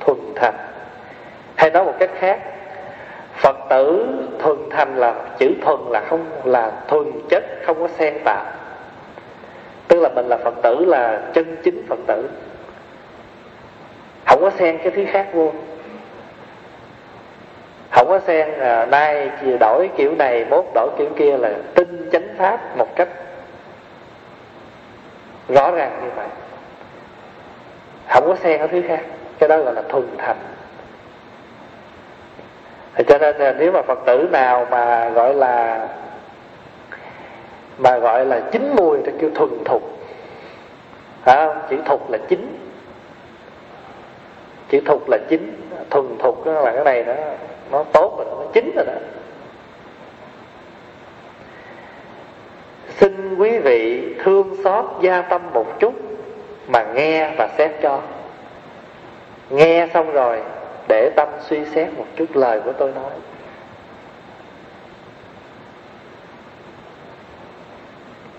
[0.00, 0.54] thuần thành.
[1.56, 2.40] Hay nói một cách khác
[3.44, 4.06] phật tử
[4.38, 8.64] thuần thành là chữ thuần là không là thuần chất không có xen tạp
[9.88, 12.28] tức là mình là phật tử là chân chính phật tử.
[14.26, 15.52] Không có xen cái thứ khác vô.
[17.90, 19.30] Không có xen à, nay
[19.60, 23.08] đổi kiểu này mốt đổi kiểu kia là tinh chánh pháp một cách
[25.48, 26.26] rõ ràng như vậy.
[28.08, 29.00] Không có xen ở thứ khác.
[29.38, 30.36] Cái đó gọi là thuần thành
[32.94, 35.88] thì cho nên là nếu mà phật tử nào mà gọi là
[37.78, 39.82] mà gọi là chín mùi thì kêu thuần thục.
[41.24, 42.58] À, chữ thục là chính
[44.68, 47.14] chữ thục là chính thuần thục là cái này nó
[47.70, 48.92] nó tốt rồi đó, nó chính rồi đó.
[52.88, 55.94] Xin quý vị thương xót gia tâm một chút
[56.68, 58.00] mà nghe và xét cho.
[59.50, 60.42] Nghe xong rồi
[60.88, 63.10] để tâm suy xét một chút lời của tôi nói.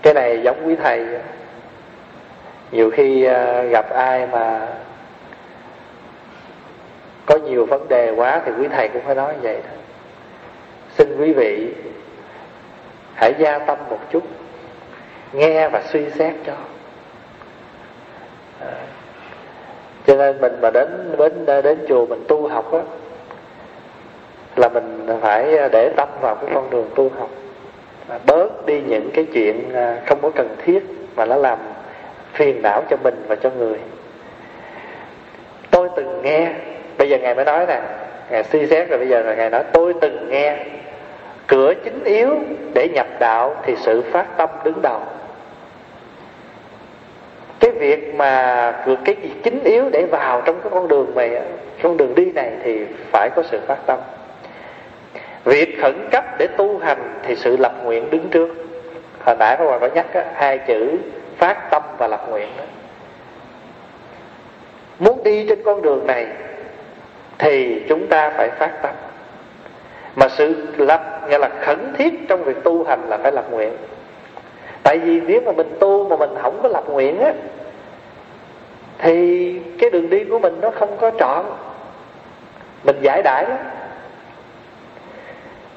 [0.02, 1.06] Cái này giống quý thầy.
[2.70, 4.68] Nhiều khi à, gặp ai mà
[7.26, 9.76] có nhiều vấn đề quá thì quý thầy cũng phải nói như vậy thôi
[10.98, 11.74] xin quý vị
[13.14, 14.22] hãy gia tâm một chút,
[15.32, 16.54] nghe và suy xét cho.
[18.60, 18.72] À,
[20.06, 22.80] cho nên mình mà đến đến đến chùa mình tu học á,
[24.56, 27.30] là mình phải để tâm vào cái con đường tu học.
[28.26, 30.80] Bớt đi những cái chuyện à, không có cần thiết
[31.16, 31.58] mà nó làm
[32.32, 33.78] phiền não cho mình và cho người.
[35.70, 36.52] Tôi từng nghe,
[36.98, 37.80] bây giờ ngài mới nói nè,
[38.30, 40.56] ngài suy xét rồi bây giờ là ngài nói, tôi từng nghe,
[41.46, 42.38] cửa chính yếu
[42.74, 45.00] để nhập đạo thì sự phát tâm đứng đầu
[47.60, 48.72] cái việc mà
[49.04, 51.40] cái gì chính yếu để vào trong cái con đường này
[51.82, 52.80] con đường đi này thì
[53.12, 53.98] phải có sự phát tâm.
[55.44, 58.48] Việc khẩn cấp để tu hành thì sự lập nguyện đứng trước.
[59.24, 60.98] Hồi nãy các bạn có nhắc đó, hai chữ
[61.36, 62.64] phát tâm và lập nguyện đó.
[64.98, 66.26] muốn đi trên con đường này
[67.38, 68.94] thì chúng ta phải phát tâm.
[70.16, 73.72] Mà sự lập nghĩa là khẩn thiết trong việc tu hành là phải lập nguyện
[74.86, 77.32] tại vì nếu mà mình tu mà mình không có lập nguyện á,
[78.98, 81.44] thì cái đường đi của mình nó không có trọn.
[82.84, 83.58] Mình giải đãi lắm.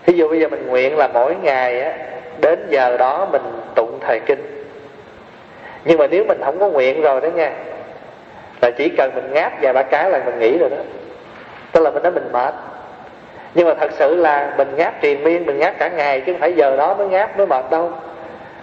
[0.06, 1.94] Ví dụ bây giờ mình nguyện là mỗi ngày á,
[2.42, 3.42] đến giờ đó mình
[3.76, 4.66] tụng thời kinh.
[5.86, 7.54] Nhưng mà nếu mình không có nguyện rồi đó nha,
[8.62, 10.78] là chỉ cần mình ngáp vài ba cái là mình nghỉ rồi đó.
[11.72, 12.54] Tức là mình nói mình mệt.
[13.54, 16.42] Nhưng mà thật sự là mình ngáp triền miên, mình ngáp cả ngày chứ không
[16.42, 17.92] phải giờ đó mới ngáp mới mệt đâu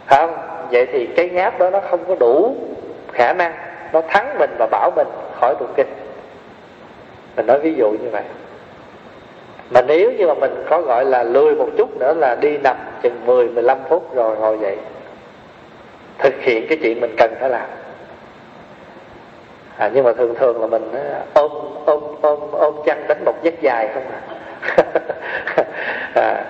[0.06, 0.36] không
[0.70, 2.56] vậy thì cái ngáp đó nó không có đủ
[3.12, 3.52] khả năng.
[3.92, 5.08] Nó thắng mình và bảo mình
[5.40, 5.94] khỏi tụng kinh.
[7.36, 8.22] Mình nói ví dụ như vậy.
[9.70, 12.76] Mà nếu như mà mình có gọi là lười một chút nữa là đi nằm
[13.02, 14.76] chừng 10 15 phút rồi ngồi dậy
[16.18, 17.66] thực hiện cái chuyện mình cần phải làm.
[19.76, 20.90] À, nhưng mà thường thường là mình
[21.34, 21.50] ôm
[21.86, 24.20] ôm ôm ôm chăn đánh một giấc dài không à,
[26.14, 26.44] à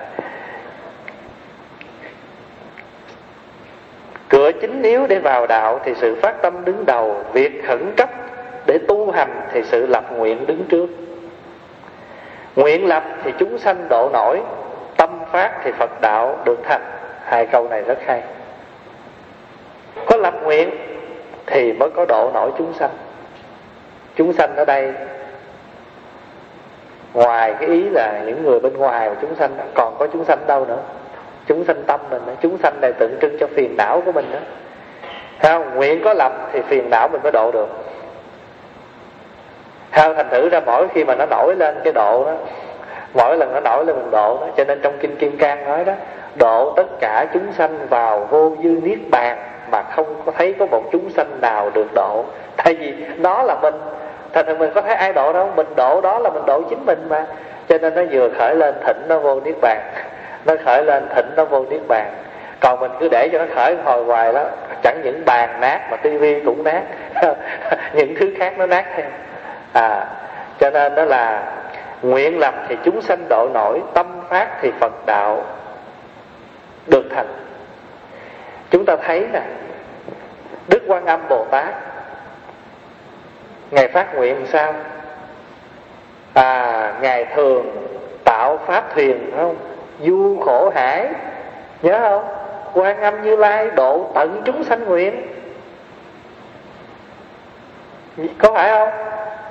[4.29, 8.09] cửa chính yếu để vào đạo thì sự phát tâm đứng đầu, việc khẩn cấp
[8.65, 10.89] để tu hành thì sự lập nguyện đứng trước.
[12.55, 14.41] Nguyện lập thì chúng sanh độ nổi,
[14.97, 16.81] tâm phát thì phật đạo được thành.
[17.23, 18.23] Hai câu này rất hay.
[20.05, 20.69] Có lập nguyện
[21.45, 22.89] thì mới có độ nổi chúng sanh.
[24.15, 24.93] Chúng sanh ở đây,
[27.13, 30.39] ngoài cái ý là những người bên ngoài của chúng sanh, còn có chúng sanh
[30.47, 30.79] đâu nữa?
[31.47, 34.39] Chúng sanh tâm mình chúng sanh này tượng trưng cho phiền não của mình đó.
[35.41, 35.75] Không?
[35.75, 37.67] nguyện có lập thì phiền não mình mới độ được.
[39.91, 42.33] Theo thành thử ra mỗi khi mà nó nổi lên cái độ đó,
[43.13, 45.85] mỗi lần nó nổi lên mình độ đó, cho nên trong kinh kim cang nói
[45.85, 45.93] đó,
[46.35, 49.37] độ tất cả chúng sanh vào vô dư niết bàn
[49.71, 52.25] mà không có thấy có một chúng sanh nào được độ.
[52.55, 53.75] Tại vì đó là mình.
[54.33, 55.49] Thành thật mình có thấy ai độ đâu?
[55.55, 57.25] Mình độ đó là mình độ chính mình mà.
[57.69, 59.77] Cho nên nó vừa khởi lên thịnh nó vô niết bàn
[60.45, 62.13] nó khởi lên thịnh, nó vô niết bàn.
[62.59, 64.45] Còn mình cứ để cho nó khởi hồi hoài đó
[64.83, 66.81] chẳng những bàn nát mà tivi cũng nát.
[67.93, 69.05] Những thứ khác nó nát thêm
[69.73, 70.05] à
[70.59, 71.43] cho nên đó là
[72.01, 75.43] nguyện lập thì chúng sanh độ nổi, tâm phát thì phật đạo
[76.87, 77.27] được thành.
[78.69, 79.41] Chúng ta thấy nè,
[80.67, 81.65] đức quan âm bồ tát
[83.71, 84.73] ngài phát nguyện sao?
[86.33, 87.87] À ngài thường
[88.25, 89.57] tạo pháp thuyền phải không?
[89.99, 91.07] Du khổ hải.
[91.81, 92.23] Nhớ không?
[92.73, 95.27] Quan âm như lai, độ tận chúng sanh nguyện.
[98.37, 98.89] Có phải không?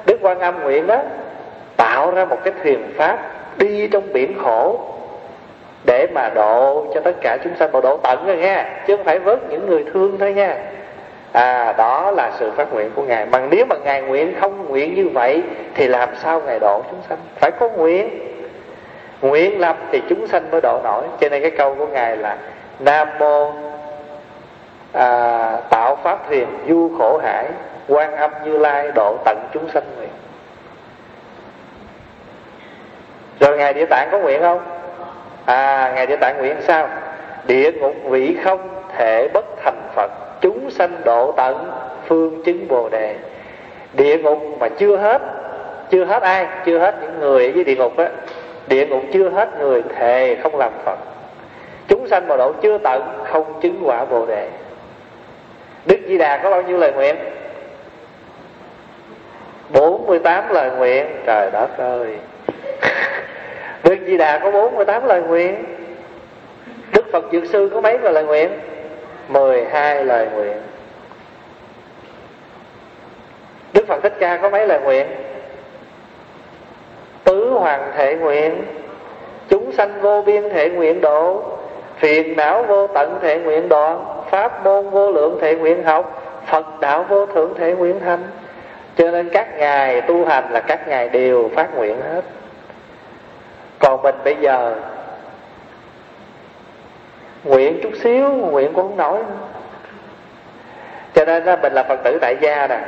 [0.07, 0.99] Đức quan âm nguyện đó,
[1.77, 3.19] tạo ra một cái thuyền pháp
[3.57, 4.81] đi trong biển khổ
[5.85, 7.73] để mà độ cho tất cả chúng sanh.
[7.73, 10.57] Mà độ tận rồi nha, chứ không phải vớt những người thương thôi nha.
[11.33, 13.27] À đó là sự phát nguyện của ngài.
[13.27, 15.43] Mà nếu mà ngài nguyện không nguyện như vậy,
[15.75, 17.19] thì làm sao ngài độ chúng sanh?
[17.41, 18.09] Phải có nguyện
[19.21, 21.05] nguyện lập thì chúng sanh mới độ nổi.
[21.21, 22.37] Cho nên cái câu của ngài là
[22.79, 23.53] nam mô
[24.93, 27.47] à, tạo pháp thuyền du khổ hải
[27.89, 30.11] quan âm như lai độ tận chúng sanh nguyện.
[33.41, 34.61] Rồi ngài địa tạng có nguyện không?
[35.45, 36.89] À ngài địa tạng nguyện sao?
[37.47, 41.71] Địa ngục vị không thể bất thành phật chúng sanh độ tận
[42.07, 43.17] phương chứng bồ đề.
[43.93, 45.23] Địa ngục mà chưa hết
[45.91, 46.47] chưa hết ai?
[46.67, 48.09] Chưa hết những người ở dưới địa ngục á
[48.69, 50.99] địa ngục chưa hết người thề không làm phật.
[51.89, 54.49] Chúng sanh mà độ chưa tận, không chứng quả bồ đề.
[55.87, 57.17] Đức di đà có bao nhiêu lời nguyện?
[59.71, 61.07] 48 lời nguyện.
[61.27, 62.17] Trời đất ơi.
[63.83, 65.65] Đức di đà có 48 lời nguyện.
[66.93, 68.51] Đức phật dược sư có mấy lời nguyện?
[69.29, 70.57] 12 lời nguyện.
[73.73, 75.07] Đức Phật Thích Ca có mấy lời nguyện?
[77.27, 78.65] Tứ hoàng thể nguyện,
[79.49, 81.43] Chúng sanh vô biên thể nguyện độ,
[81.97, 86.81] Phiền não vô tận thể nguyện đoạn, Pháp môn vô lượng thể nguyện học, Phật
[86.81, 88.25] đạo vô thượng thể nguyện thành
[88.97, 92.23] Cho nên các ngài tu hành là các ngài đều phát nguyện hết.
[93.79, 94.75] Còn mình bây giờ,
[97.45, 99.19] nguyện chút xíu, nguyện cũng không nổi.
[101.15, 102.81] Cho nên là mình là phật tử tại gia nè,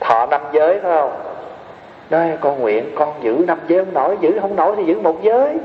[0.00, 1.23] thọ năm giới, phải không?
[2.14, 5.22] Nói con nguyện, con giữ năm giới không nổi, giữ không nổi thì giữ một
[5.22, 5.58] giới.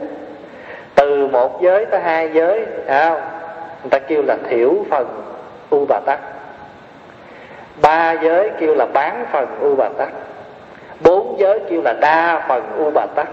[0.96, 3.22] Từ một giới tới hai giới không?
[3.82, 5.08] Người ta kêu là thiểu phần
[5.70, 6.20] u bà tắc.
[7.82, 10.10] Ba giới kêu là bán phần u bà tắc.
[11.04, 13.28] Bốn giới kêu là đa phần u bà tắc.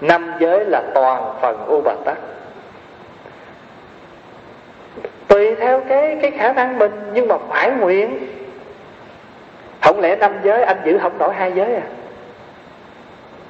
[0.00, 2.18] Năm giới là toàn phần u bà tắc.
[5.28, 8.18] Tùy theo cái cái khả năng mình, nhưng mà phải nguyện.
[9.82, 11.82] Không lẽ năm giới anh giữ không nổi hai giới à?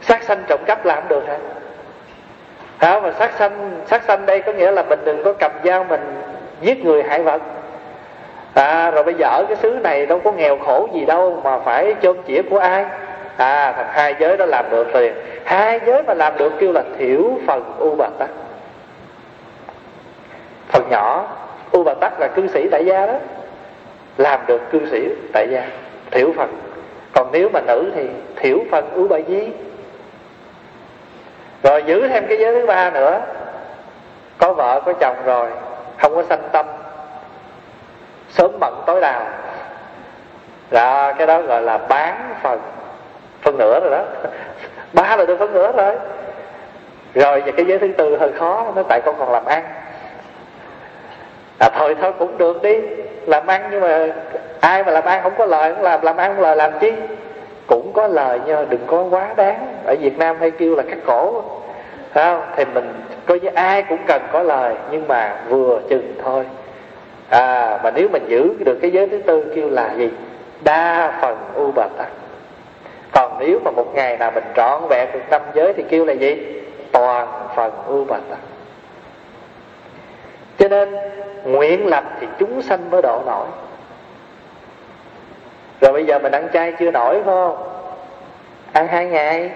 [0.03, 1.37] Sát sanh trộm cắp làm được hả?
[2.79, 3.01] Hả?
[3.01, 6.23] Mà sát sanh sát sanh đây có nghĩa là mình đừng có cầm dao mình
[6.61, 7.43] giết người hại vật.
[8.55, 11.59] À rồi bây giờ ở cái xứ này đâu có nghèo khổ gì đâu mà
[11.59, 12.85] phải chôn chĩa của ai?
[13.37, 15.15] À thằng hai giới đó làm được liền.
[15.45, 18.29] Hai giới mà làm được kêu là thiểu phần u bà tắc
[20.69, 21.29] phần nhỏ,
[21.73, 23.15] u bà tắc là cư sĩ tại gia đó.
[24.17, 25.63] Làm được cư sĩ tại gia,
[26.11, 26.55] thiểu phần.
[27.13, 29.49] Còn nếu mà nữ thì thiểu phần u bà di
[31.63, 33.21] rồi giữ thêm cái giới thứ ba nữa.
[34.39, 35.49] Có vợ, có chồng rồi,
[35.99, 36.67] không có sanh tâm.
[38.29, 39.27] Sớm bận tối đào
[40.71, 42.61] là cái đó gọi là bán phần.
[43.43, 44.05] Phân nửa rồi đó.
[44.93, 45.97] Ba là được phân nửa rồi.
[47.15, 49.65] Rồi và cái giới thứ tư hơi khó, nó tại con còn làm ăn.
[51.59, 52.81] À thôi thôi cũng được đi.
[53.27, 54.07] Làm ăn nhưng mà
[54.61, 56.93] ai mà làm ăn không có lời cũng làm làm ăn không lời làm chi?
[57.71, 59.67] Cũng có lời nha, đừng có quá đáng.
[59.85, 61.43] Ở Việt Nam hay kêu là cắt cổ.
[62.15, 62.43] Không?
[62.57, 62.93] Thì mình
[63.27, 66.45] coi như ai cũng cần có lời, nhưng mà vừa chừng thôi.
[67.29, 70.11] À mà nếu mình giữ được cái giới thứ tư kêu là gì?
[70.65, 72.09] Đa phần u bà tắc.
[73.13, 76.13] Còn nếu mà một ngày nào mình trọn vẹn được năm giới thì kêu là
[76.13, 76.63] gì?
[76.93, 78.39] Toàn phần u bà tắc.
[80.59, 80.97] Cho nên,
[81.45, 83.47] nguyện lập thì chúng sanh mới độ nổi
[85.81, 87.57] rồi bây giờ mình ăn chay chưa nổi, phải không?
[88.73, 89.51] Ăn hai ngày.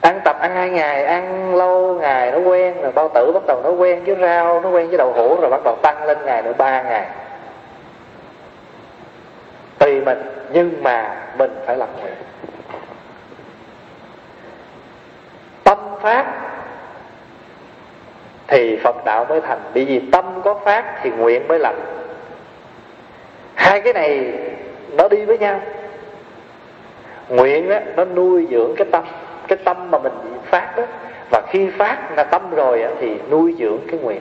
[0.00, 2.92] Ăn tập ăn hai ngày, ăn lâu ngày, nó quen rồi.
[2.92, 5.60] Bao tử bắt đầu nó quen với rau, nó quen với đậu hũ, rồi bắt
[5.64, 7.06] đầu tăng lên ngày nữa, ba ngày.
[9.78, 12.14] Tùy mình, nhưng mà mình phải làm nguyện.
[15.64, 16.26] Tâm phát
[18.46, 19.60] thì phật đạo mới thành.
[19.74, 21.80] Bởi vì tâm có phát thì nguyện mới lành
[23.54, 24.32] hai cái này
[24.96, 25.60] nó đi với nhau.
[27.28, 29.04] Nguyện á nó nuôi dưỡng cái tâm
[29.48, 30.12] cái tâm mà mình
[30.44, 30.82] phát đó.
[31.30, 34.20] Và khi phát là tâm rồi á, thì nuôi dưỡng cái nguyện.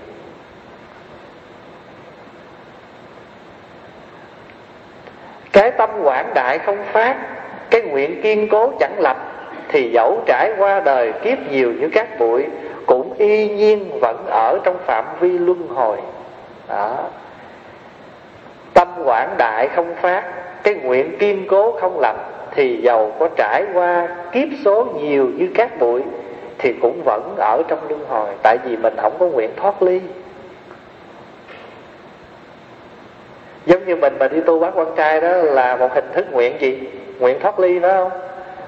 [5.51, 7.15] Cái tâm quảng đại không phát
[7.69, 9.17] cái nguyện kiên cố chẳng lập
[9.67, 12.45] thì dẫu trải qua đời kiếp nhiều như các bụi
[12.85, 15.97] cũng y nhiên vẫn ở trong phạm vi luân hồi.
[16.67, 17.09] Đó
[18.81, 20.23] tâm quảng đại không phát
[20.63, 22.15] cái nguyện kiên cố không lầm
[22.51, 26.01] thì giàu có trải qua kiếp số nhiều như các bụi
[26.57, 30.01] thì cũng vẫn ở trong luân hồi, tại vì mình không có nguyện thoát ly.
[33.65, 36.53] Giống như mình mà đi tu bác quan trai đó là một hình thức nguyện
[36.59, 36.79] gì?
[37.19, 38.11] Nguyện thoát ly đó không?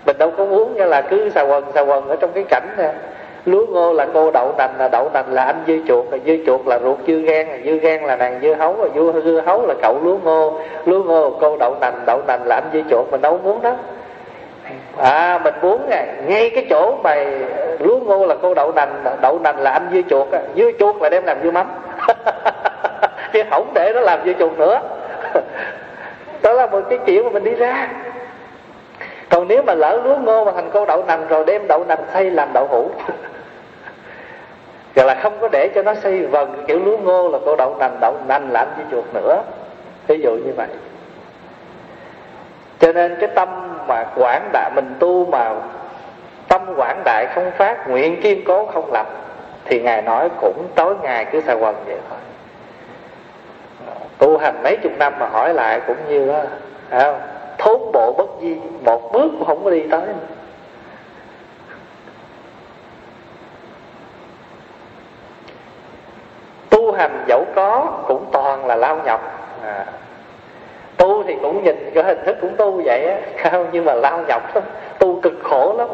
[0.05, 2.68] Mình đâu có muốn như là cứ xà quần xà quần ở trong cái cảnh
[2.78, 2.93] nè
[3.46, 6.36] lúa ngô là cô đậu nành là đậu nành là anh dưa chuột là dưa
[6.46, 9.41] chuột là ruột dưa gan là dưa gan là nàng dưa hấu là dưa dưa
[9.46, 10.60] hấu là cậu lúa ngô.
[10.86, 13.74] Lúa ngô cô đậu nành đậu nành là anh dưa chuột mình đâu muốn đó.
[14.98, 17.26] À mình muốn ngay, ngay cái chỗ mà
[17.80, 20.72] lúa ngô là cô đậu nành à, đậu nành là anh dưa chuột à, dưa
[20.80, 21.68] chuột là đem làm dưa mắm.
[23.34, 24.80] Chứ không để nó làm dưa chuột nữa.
[26.41, 27.88] Đó là một cái chuyện mà mình đi ra
[29.34, 31.99] còn nếu mà lỡ lúa ngô mà thành câu đậu nành rồi đem đậu nành
[32.13, 32.89] xây làm đậu hũ.
[34.95, 37.75] Rồi là không có để cho nó xây vần, kiểu lúa ngô là cô đậu
[37.79, 39.43] nành đậu nành làm với chuột nữa.
[40.07, 40.67] Ví dụ như vậy.
[42.79, 45.55] Cho nên cái tâm mà quảng đại, mình tu mà
[46.47, 49.07] tâm quảng đại không phát, nguyện kiên cố không lập,
[49.65, 52.19] thì ngài nói cũng tối ngày cứ xà quần vậy thôi.
[54.17, 56.41] Tu hành mấy chục năm mà hỏi lại cũng như đó
[56.89, 57.32] không?
[57.64, 58.55] Thốn bộ bất di,
[58.86, 60.07] một bước cũng không có đi tới.
[66.70, 69.22] Tu hành dẫu có cũng toàn là lao nhọc
[69.64, 69.86] à.
[70.97, 73.18] tu thì cũng nhìn cái hình thức cũng tu vậy á,
[73.51, 74.64] không, nhưng mà lao nhọc lắm
[74.99, 75.88] tu cực khổ lắm.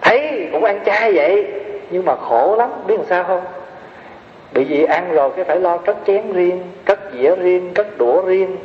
[0.00, 1.46] Thấy cũng ăn chay vậy,
[1.90, 3.44] nhưng mà khổ lắm, biết làm sao không?
[4.52, 8.22] Bị gì ăn rồi cái phải lo cất chén riêng, cất dĩa riêng, cất đũa
[8.22, 8.56] riêng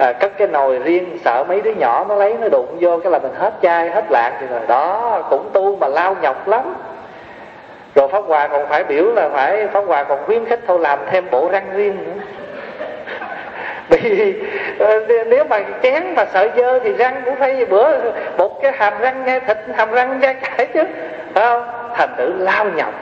[0.00, 3.12] à, cất cái nồi riêng sợ mấy đứa nhỏ nó lấy nó đụng vô cái
[3.12, 6.74] là mình hết chai hết lạc thì rồi đó cũng tu mà lao nhọc lắm.
[7.94, 10.98] Rồi pháp hòa còn phải biểu là phải pháp hòa còn khuyến khích thôi làm
[11.10, 12.22] thêm bộ răng riêng nữa.
[13.98, 14.34] Vì
[14.78, 17.88] ờ, nếu mà chén mà sợ dơ thì răng cũng phải bữa
[18.38, 20.82] một cái hàm răng nghe thịt hàm răng ra cải chứ.
[21.34, 21.64] Phải không?
[21.94, 22.94] Thành tử lao nhọc.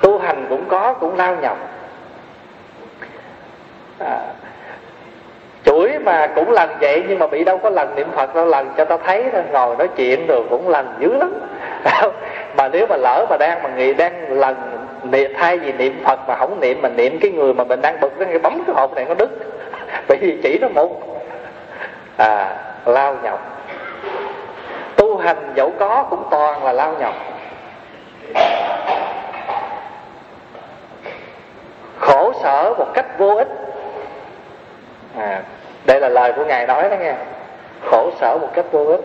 [0.00, 1.58] Tu hành cũng có cũng lao nhọc.
[3.98, 4.20] À,
[6.06, 8.84] mà cũng lần vậy nhưng mà bị đâu có lần niệm phật đâu lần cho
[8.84, 9.42] ta thấy thôi.
[9.52, 11.32] Ngồi nói chuyện rồi cũng lần dữ lắm.
[12.56, 14.56] Mà nếu mà lỡ mà đang mà nghĩ đang lần
[15.02, 18.00] niệm thay vì niệm phật mà không niệm mà niệm cái người mà mình đang
[18.00, 19.30] bực cái bấm cái hộp này nó đứt.
[20.08, 20.90] Bởi vì chỉ nó một.
[22.16, 23.40] À lao nhọc.
[24.96, 27.14] Tu hành dẫu có cũng toàn là lao nhọc.
[31.98, 33.48] Khổ sở một cách vô ích.
[35.18, 35.42] À,
[35.86, 37.14] đây là lời của ngài nói đó nghe.
[37.90, 39.00] Khổ sở một cách vô ích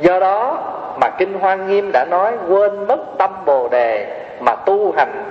[0.00, 0.58] do đó
[1.00, 4.06] mà kinh hoa nghiêm đã nói, quên mất tâm bồ đề
[4.40, 5.24] mà tu hành.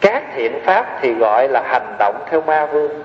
[0.00, 3.02] Các thiện pháp thì gọi là hành động theo ma vương.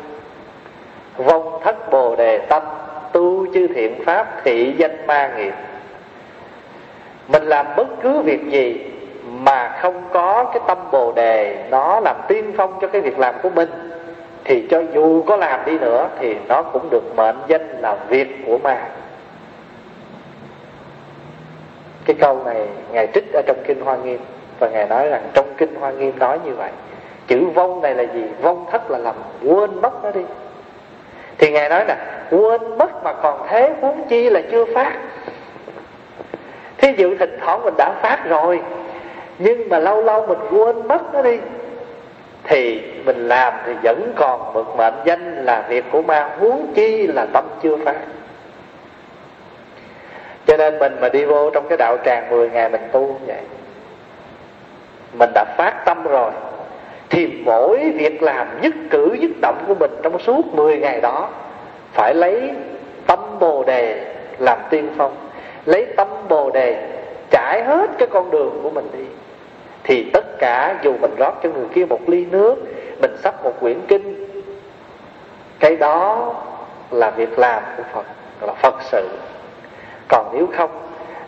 [1.18, 2.64] Vong thất bồ đề tâm,
[3.12, 5.54] tu chư thiện pháp thị danh ma nghiệp.
[7.28, 8.92] Mình làm bất cứ việc gì
[9.26, 13.36] mà không có cái tâm bồ đề, nó làm tiên phong cho cái việc làm
[13.44, 13.70] của mình
[14.46, 18.28] thì cho dù có làm đi nữa thì nó cũng được mệnh danh là việc
[18.46, 18.78] của ma.
[22.06, 24.20] Cái câu này ngài trích ở trong kinh hoa nghiêm
[24.60, 26.72] và ngài nói rằng trong kinh hoa nghiêm nói như vậy.
[27.28, 28.24] Chữ vong này là gì?
[28.42, 29.16] Vong thất là làm
[29.48, 30.22] quên mất nó đi.
[31.38, 31.98] Thì ngài nói là
[32.32, 34.92] quên mất mà còn thế huống chi là chưa phát.
[36.78, 38.62] Thí dụ thỉnh thoảng mình đã phát rồi,
[39.40, 41.40] nhưng mà lâu lâu mình quên mất nó đi
[42.48, 47.08] thì mình làm thì vẫn còn mực mệnh danh là việc của ma, huống chi
[47.08, 47.96] là tâm chưa phát.
[50.48, 53.26] Cho nên mình mà đi vô trong cái đạo tràng 10 ngày mình tu như
[53.28, 53.42] vậy,
[55.14, 56.32] mình đã phát tâm rồi,
[57.10, 61.30] thì mỗi việc làm nhất cử nhất động của mình trong suốt 10 ngày đó
[61.94, 62.52] phải lấy
[63.08, 65.16] tâm bồ đề làm tiên phong,
[65.66, 66.90] lấy tâm bồ đề
[67.32, 69.06] trải hết cái con đường của mình đi
[69.88, 72.56] thì tất cả dù mình rót cho người kia một ly nước,
[73.02, 74.26] mình sắp một quyển kinh,
[75.60, 76.34] cái đó
[76.92, 78.06] là việc làm của phật,
[78.42, 79.10] là phật sự.
[80.08, 80.70] Còn nếu không,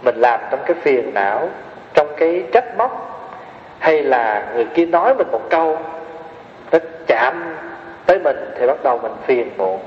[0.02, 1.50] mình làm trong cái phiền não,
[1.94, 3.22] trong cái trách móc,
[3.80, 5.78] hay là người kia nói mình một câu,
[6.72, 7.56] nó chạm
[8.06, 9.80] tới mình thì bắt đầu mình phiền muộn.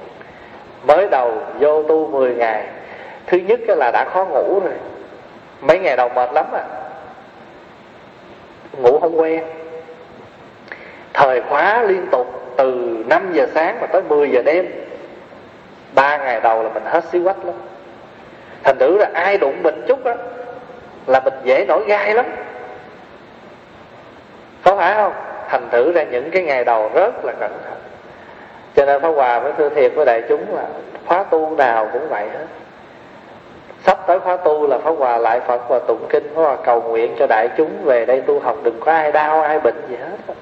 [0.86, 2.66] Mới đầu vô tu 10 ngày,
[3.26, 4.74] thứ nhất là đã khó ngủ rồi.
[5.60, 6.79] Mấy ngày đầu mệt lắm à
[8.78, 9.44] ngủ không quen.
[11.14, 14.66] Thời khóa liên tục từ 5 giờ sáng mà tới 10 giờ đêm.
[15.94, 17.54] Ba ngày đầu là mình hết xíu quách lắm.
[18.64, 20.14] Thành thử là ai đụng mình chút á,
[21.06, 22.26] là mình dễ nổi gai lắm.
[24.64, 25.12] Có phải không?
[25.48, 27.78] Thành thử ra những cái ngày đầu rất là cẩn thận.
[28.76, 30.64] Cho nên Pháp Hòa mới thưa thiệt với đại chúng là
[31.06, 32.46] khóa tu nào cũng vậy hết
[33.86, 36.82] sắp tới khóa tu là Pháp Hòa lại Phật và tụng kinh Pháp Hòa cầu
[36.82, 39.96] nguyện cho đại chúng về đây tu học, đừng có ai đau, ai bệnh gì
[39.96, 40.34] hết.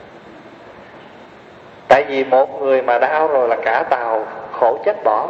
[1.88, 5.28] Tại vì một người mà đau rồi là cả tàu khổ chết bỏ.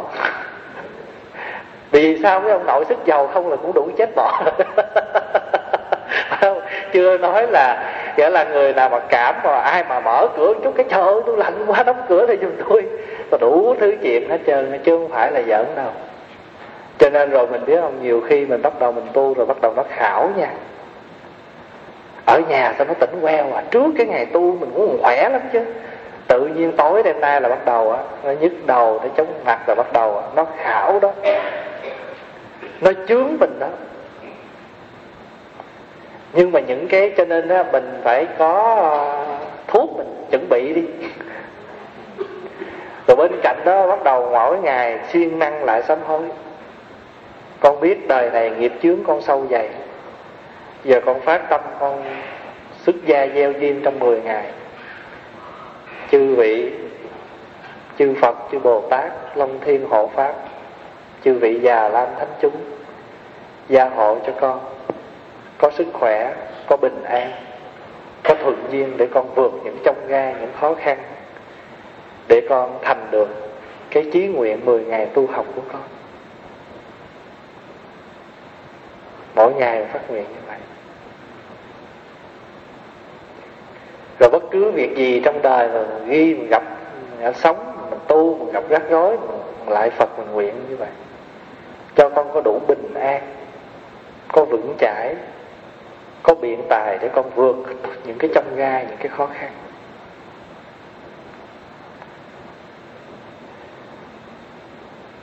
[1.91, 4.43] Vì sao mấy ông nội sức giàu không là cũng đủ chết bỏ?
[6.93, 10.73] Chưa nói là, nghĩa là người nào mà cảm mà ai mà mở cửa chút
[10.77, 12.85] cái trời ơi, tôi lạnh quá, đóng cửa thì giùm tôi.
[13.39, 15.91] Đủ thứ chuyện hết trơn, chứ không phải là giỡn đâu
[16.99, 19.61] cho nên rồi mình biết không, nhiều khi mình bắt đầu mình tu rồi bắt
[19.61, 20.49] đầu nó khảo nha.
[22.25, 23.63] Ở nhà sao nó tỉnh queo à?
[23.71, 25.65] Trước cái ngày tu mình cũng khỏe lắm chứ.
[26.27, 29.59] Tự nhiên tối đêm nay là bắt đầu á, nó nhức đầu, nó chống mặt
[29.67, 31.11] là bắt đầu nó khảo đó.
[32.81, 33.67] Nó chướng mình đó.
[36.33, 39.25] Nhưng mà những cái, cho nên á, mình phải có ờ,
[39.67, 40.83] thuốc mình chuẩn bị đi.
[43.07, 46.21] Rồi bên cạnh đó bắt đầu mỗi ngày siêng năng lại sám hối
[47.59, 49.69] con biết đời này nghiệp chướng con sâu dày.
[50.83, 52.03] Giờ con phát tâm, con
[52.85, 54.51] xuất gia gieo duyên trong 10 ngày.
[56.11, 56.73] Chư vị,
[57.99, 60.33] chư Phật, chư Bồ Tát Long Thiên hộ Pháp,
[61.23, 62.55] chư vị già lam thánh chúng,
[63.69, 64.59] gia hộ cho con.
[65.57, 66.33] Có sức khỏe,
[66.67, 67.31] có bình an,
[68.23, 70.97] có thuận duyên để con vượt những trong gai, những khó khăn,
[72.27, 73.27] để con thành được
[73.91, 75.81] cái chí nguyện 10 ngày tu học của con.
[79.39, 80.57] Mỗi ngày phát nguyện như vậy.
[84.19, 86.63] Rồi bất cứ việc gì trong đời mà ghi mình gặp
[87.21, 90.89] mình sống mình tu mình gặp rắc rối mình lại phật mình nguyện như vậy,
[91.95, 93.21] cho con có đủ bình an,
[94.27, 95.15] có vững chãi,
[96.23, 97.55] có biện tài để con vượt
[98.05, 99.51] những cái trong gai, những cái khó khăn.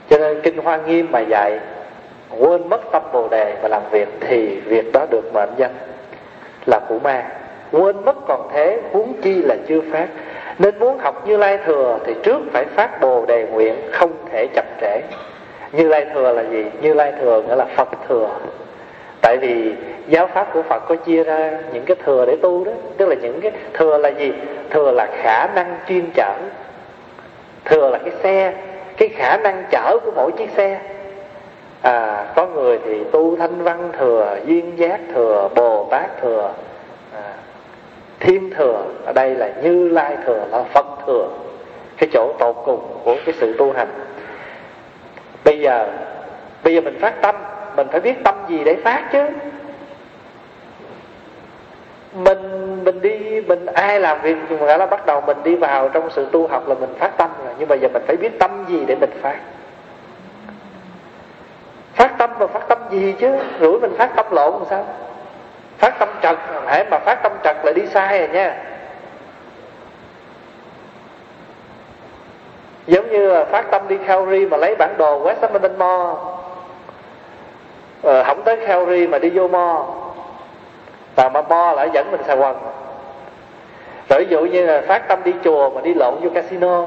[0.09, 1.59] Cho nên kinh hoa nghiêm mà dạy
[2.39, 5.73] quên mất tâm bồ đề và làm việc thì việc đó được mệnh danh
[6.65, 7.23] là của ma.
[7.71, 10.07] Quên mất còn thế, huống chi là chưa phát.
[10.59, 14.47] Nên muốn học như lai thừa thì trước phải phát bồ đề nguyện không thể
[14.53, 15.01] chậm trễ.
[15.71, 16.65] Như lai thừa là gì?
[16.81, 18.29] Như lai thừa nghĩa là phật thừa.
[19.21, 19.73] Tại vì
[20.07, 22.71] giáo pháp của phật có chia ra những cái thừa để tu đó.
[22.97, 24.33] Tức là những cái thừa là gì?
[24.69, 26.33] Thừa là khả năng chuyên chở.
[27.65, 28.53] Thừa là cái xe.
[28.97, 30.79] Cái khả năng chở của mỗi chiếc xe
[31.81, 36.53] à có người thì tu thanh văn thừa duyên giác thừa bồ tát thừa
[37.13, 37.33] à,
[38.19, 38.83] thiên thừa.
[39.05, 41.29] Ở đây là như lai thừa là phật thừa.
[41.97, 43.87] Cái chỗ tột cùng của cái sự tu hành.
[45.45, 45.89] Bây giờ
[46.63, 47.35] bây giờ mình phát tâm
[47.75, 49.23] mình phải biết tâm gì để phát chứ?
[52.13, 55.89] Mình mình đi mình ai làm việc nhưng mà là bắt đầu mình đi vào
[55.89, 57.53] trong sự tu học là mình phát tâm rồi.
[57.59, 59.37] Nhưng mà giờ mình phải biết tâm gì để mình phát
[61.97, 63.27] phát tâm mà phát tâm gì chứ?
[63.59, 64.85] Rủi mình phát tâm lộn làm sao?
[65.77, 66.37] Phát tâm trật
[66.67, 68.57] hãy mà phát tâm trật là đi sai rồi nha.
[72.87, 76.13] Giống như là phát tâm đi Calgary mà lấy bản đồ West Hamilton Mall
[78.01, 79.79] ờ, không tới Calgary mà đi vô Mall
[81.15, 82.57] và mà Mall lại dẫn mình xà quần
[84.09, 86.85] rồi ví dụ như là phát tâm đi chùa mà đi lộn vô casino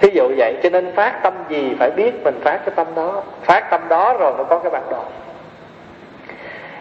[0.00, 3.22] thí dụ vậy, cho nên phát tâm gì phải biết mình phát cái tâm đó.
[3.42, 5.02] Phát tâm đó rồi mới có cái bản đồ.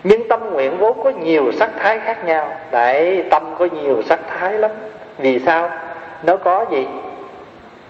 [0.04, 2.50] Nhưng tâm nguyện vốn có nhiều sắc thái khác nhau.
[2.72, 4.72] Đấy, tâm có nhiều sắc thái lắm.
[5.18, 5.70] Vì sao?
[6.24, 6.88] Nó có gì?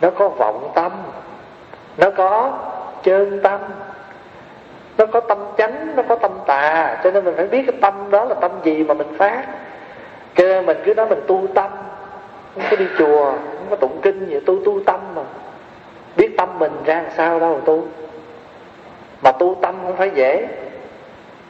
[0.02, 0.92] Nó có vọng tâm.
[1.98, 2.52] Nó có
[3.04, 3.60] chơn tâm.
[4.98, 6.98] Nó có tâm chánh, nó có tâm tà.
[7.04, 9.44] Cho nên mình phải biết cái tâm đó là tâm gì mà mình phát.
[10.36, 11.72] Cho nên mình cứ nói mình tu tâm
[12.58, 15.22] không có đi chùa, không có tụng kinh gì tu tu tâm mà.
[16.16, 17.84] Biết tâm mình ra làm sao đâu mà tu.
[19.22, 20.48] Mà tu tâm không phải dễ.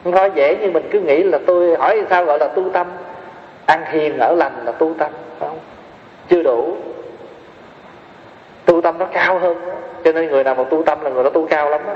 [0.04, 2.86] Không phải dễ nhưng mình cứ nghĩ là tôi hỏi sao gọi là tu tâm.
[3.66, 5.58] Ăn hiền ở lành là tu tâm không?
[6.28, 6.76] Chưa đủ.
[8.64, 9.72] Tu tâm nó cao hơn đó.
[10.04, 11.94] cho nên người nào mà tu tâm là người đó tu cao lắm đó.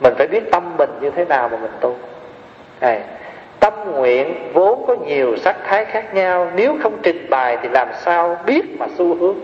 [0.00, 1.96] mình phải biết tâm mình như thế nào mà mình tu.
[2.80, 3.00] Này
[3.62, 6.50] tâm nguyện vốn có nhiều sắc thái khác nhau.
[6.54, 9.36] Nếu không trình bày thì làm sao biết mà xu hướng?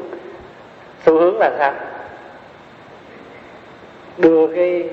[1.07, 1.73] Xu hướng là sao?
[4.16, 4.85] Đưa cái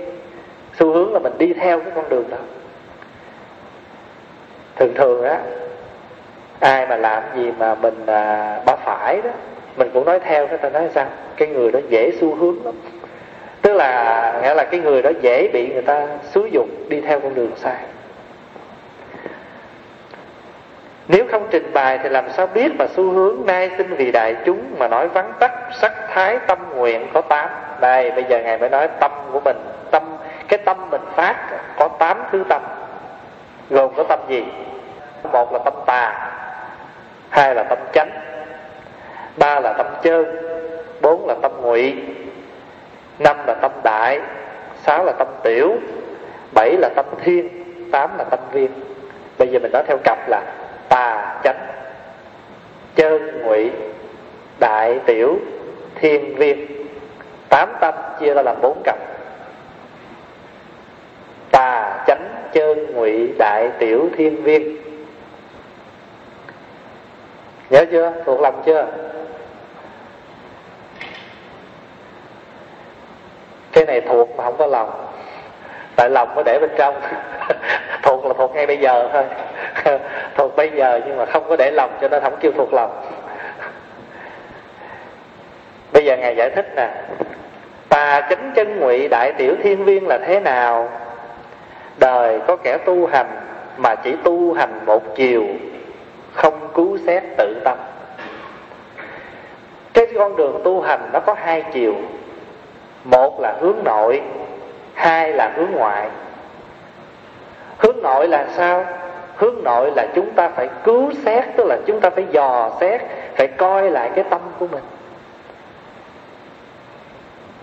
[0.79, 2.37] xu hướng là mình đi theo cái con đường đó.
[4.75, 5.39] Thường thường á
[6.59, 9.29] ai mà làm gì mà mình à, bá phải đó
[9.77, 11.05] mình cũng nói theo cái ta nói sao?
[11.37, 12.75] Cái người đó dễ xu hướng lắm.
[13.61, 17.19] Tức là nghĩa là cái người đó dễ bị người ta xúi dục đi theo
[17.19, 17.77] con đường sai
[21.07, 24.35] nếu không trình bày thì làm sao biết mà xu hướng nay xin vì đại
[24.45, 25.51] chúng mà nói vắn tắt,
[25.81, 27.49] sắc thái, tâm nguyện có tám?
[27.79, 29.57] Đây, bây giờ ngài mới nói tâm của mình,
[29.91, 30.03] tâm,
[30.47, 31.35] cái tâm mình phát,
[31.77, 32.61] có tám thứ tâm.
[33.69, 34.43] Gồm có tâm gì?
[35.31, 36.31] Một là tâm tà,
[37.29, 38.09] hai là tâm chánh,
[39.37, 40.25] ba là tâm chơn
[41.01, 41.95] bốn là tâm ngụy,
[43.19, 44.19] năm là tâm đại,
[44.83, 45.75] sáu là tâm tiểu,
[46.53, 47.49] bảy là tâm thiên,
[47.91, 48.69] tám là tâm viên.
[49.37, 50.41] Bây giờ mình nói theo cặp là
[50.95, 51.67] tà chánh
[52.95, 53.71] chơn ngụy,
[54.59, 55.37] đại tiểu,
[55.95, 56.67] thiên viên,
[57.49, 58.97] tám tâm chia ra làm bốn cặp.
[61.51, 64.77] Tà chánh chơn ngụy, đại tiểu, thiên viên.
[67.69, 68.13] Nhớ chưa?
[68.25, 68.87] Thuộc lòng chưa?
[73.71, 75.05] Cái này thuộc mà không có lòng
[75.95, 77.01] tại lòng mới để bên trong.
[78.03, 79.23] Thuộc là thuộc ngay bây giờ thôi.
[80.35, 82.91] Thuộc bây giờ nhưng mà không có để lòng cho nên không kêu thuộc lòng
[85.95, 86.89] bây giờ ngài giải thích nè.
[87.89, 90.89] Tà chánh chân ngụy đại tiểu thiên viên là thế nào?
[91.97, 93.27] Đời có kẻ tu hành
[93.77, 95.43] mà chỉ tu hành một chiều,
[96.33, 97.77] không cứu xét tự tâm.
[99.93, 101.95] Cái con đường tu hành nó có hai chiều.
[103.03, 104.21] Một là hướng nội
[104.95, 106.09] hai là hướng ngoại.
[107.77, 108.85] Hướng nội là sao?
[109.35, 113.01] Hướng nội là chúng ta phải cứu xét, tức là chúng ta phải dò xét,
[113.35, 114.83] phải coi lại cái tâm của mình.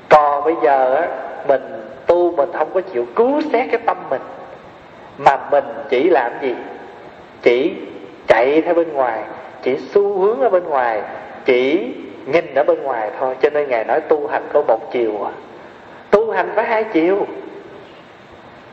[0.09, 1.09] Còn bây giờ á,
[1.49, 1.63] mình
[2.07, 4.23] tu mình không có chịu cứu xét cái tâm mình,
[5.19, 6.55] mà mình chỉ làm gì?
[7.43, 7.75] Chỉ
[8.29, 9.23] chạy theo bên ngoài,
[9.63, 11.03] chỉ xu hướng ở bên ngoài,
[11.45, 11.95] chỉ
[12.27, 13.37] nhìn ở bên ngoài thôi.
[13.41, 15.33] Cho nên ngài nói tu hành có một chiều à
[16.13, 17.27] tu hành phải hai chiều.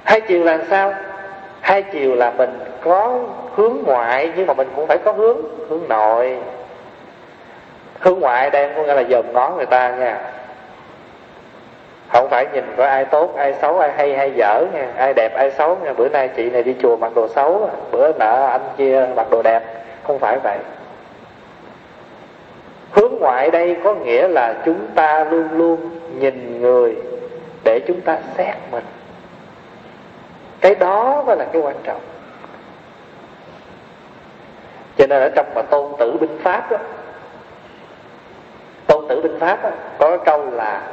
[0.04, 0.94] Hai chiều là sao?
[1.62, 3.20] Hai chiều là mình có
[3.56, 5.38] hướng ngoại, nhưng mà mình cũng phải có hướng
[5.70, 6.38] hướng nội.
[8.00, 10.22] Hướng ngoại đây có nghĩa là dòm ngó người ta nha.
[12.12, 14.88] Không phải nhìn có ai tốt, ai xấu, ai hay hay dở nha.
[14.98, 15.94] Ai đẹp, ai xấu nha.
[15.94, 17.74] Bữa nay chị này đi chùa mặc đồ xấu à.
[17.92, 19.64] bữa nọ anh kia mặc đồ đẹp.
[20.04, 20.58] Không phải vậy.
[22.92, 26.96] Hướng ngoại đây có nghĩa là chúng ta luôn luôn nhìn người
[27.64, 28.84] để chúng ta xét mình.
[30.62, 32.02] Cái đó mới là cái quan trọng.
[34.98, 36.78] Cho nên ở trong mà tôn tử binh pháp đó
[38.88, 40.88] tôn tử binh pháp đó, có cái câu là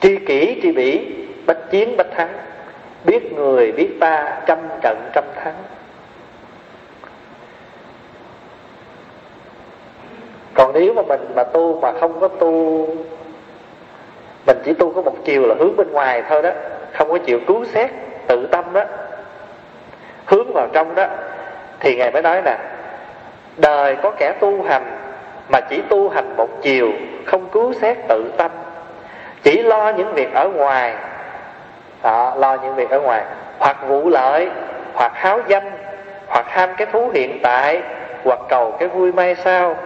[0.00, 1.14] tri kỷ tri bỉ
[1.46, 2.32] bách chiến bách thắng
[3.04, 5.54] biết người biết ta trăm trận trăm thắng.
[10.54, 12.86] Còn nếu mà mình mà tu mà không có tu
[14.46, 16.50] mình chỉ tu có một chiều là hướng bên ngoài thôi đó.
[16.92, 17.90] Không có chịu cứu xét
[18.26, 18.84] tự tâm đó.
[20.26, 21.06] Hướng vào trong đó.
[21.80, 22.56] Thì ngài mới nói nè
[23.56, 24.82] đời có kẻ tu hành
[25.48, 26.92] mà chỉ tu hành một chiều
[27.26, 28.50] không cứu xét tự tâm.
[29.42, 30.94] Chỉ lo những việc ở ngoài.
[32.02, 33.22] Đó, lo những việc ở ngoài.
[33.58, 34.50] Hoặc vụ lợi
[34.94, 35.70] hoặc háo danh
[36.26, 37.82] hoặc ham cái thú hiện tại
[38.24, 39.76] hoặc cầu cái vui may sao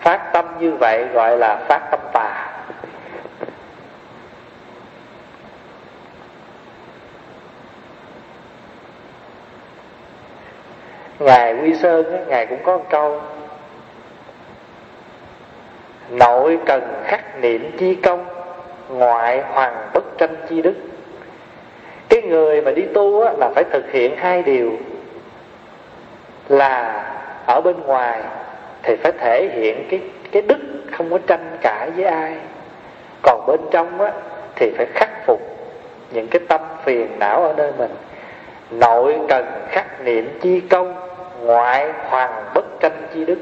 [0.00, 2.29] phát tâm như vậy gọi là phát tâm tà.
[11.20, 13.20] Ngài quy sơn ngài cũng có một câu.
[16.10, 18.24] Nội cần khắc niệm chi công
[18.88, 20.74] ngoại hoàng bất tranh chi đức.
[22.08, 24.72] Cái người mà đi tu á, là phải thực hiện hai điều.
[26.48, 27.04] Là
[27.46, 28.22] ở bên ngoài
[28.82, 30.00] thì phải thể hiện cái
[30.32, 30.58] cái đức
[30.92, 32.34] không có tranh cãi với ai.
[33.22, 34.12] Còn bên trong á
[34.56, 35.40] thì phải khắc phục
[36.12, 37.90] những cái tâm phiền não ở nơi mình.
[38.70, 41.09] Nội cần khắc niệm chi công
[41.42, 43.38] ngoại hoàng bất tranh chi đức.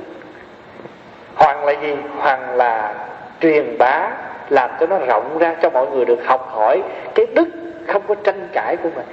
[1.34, 1.96] Hoàng là gì?
[2.18, 2.94] Hoàng là
[3.40, 4.10] truyền bá
[4.48, 6.82] làm cho nó rộng ra cho mọi người được học hỏi.
[7.14, 7.48] Cái đức
[7.86, 9.06] không có tranh cãi của mình.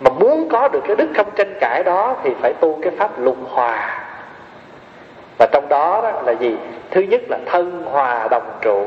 [0.00, 3.18] Mà muốn có được cái đức không tranh cãi đó thì phải tu cái pháp
[3.18, 4.00] lục hòa.
[5.38, 6.56] Và trong đó, đó là gì?
[6.90, 8.86] Thứ nhất là thân hòa đồng trụ.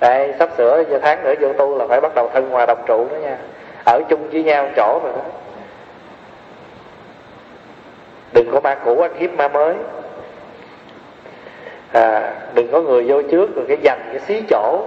[0.00, 2.82] Đây sắp sửa giờ tháng nữa vô tu là phải bắt đầu thân hòa đồng
[2.86, 3.36] trụ đó nha.
[3.84, 5.22] Ở chung với nhau chỗ rồi đó
[8.32, 9.74] đừng có ma cũ ăn hiếp ma mới.
[11.92, 14.86] À, đừng có người vô trước rồi cái dành cái xí chỗ.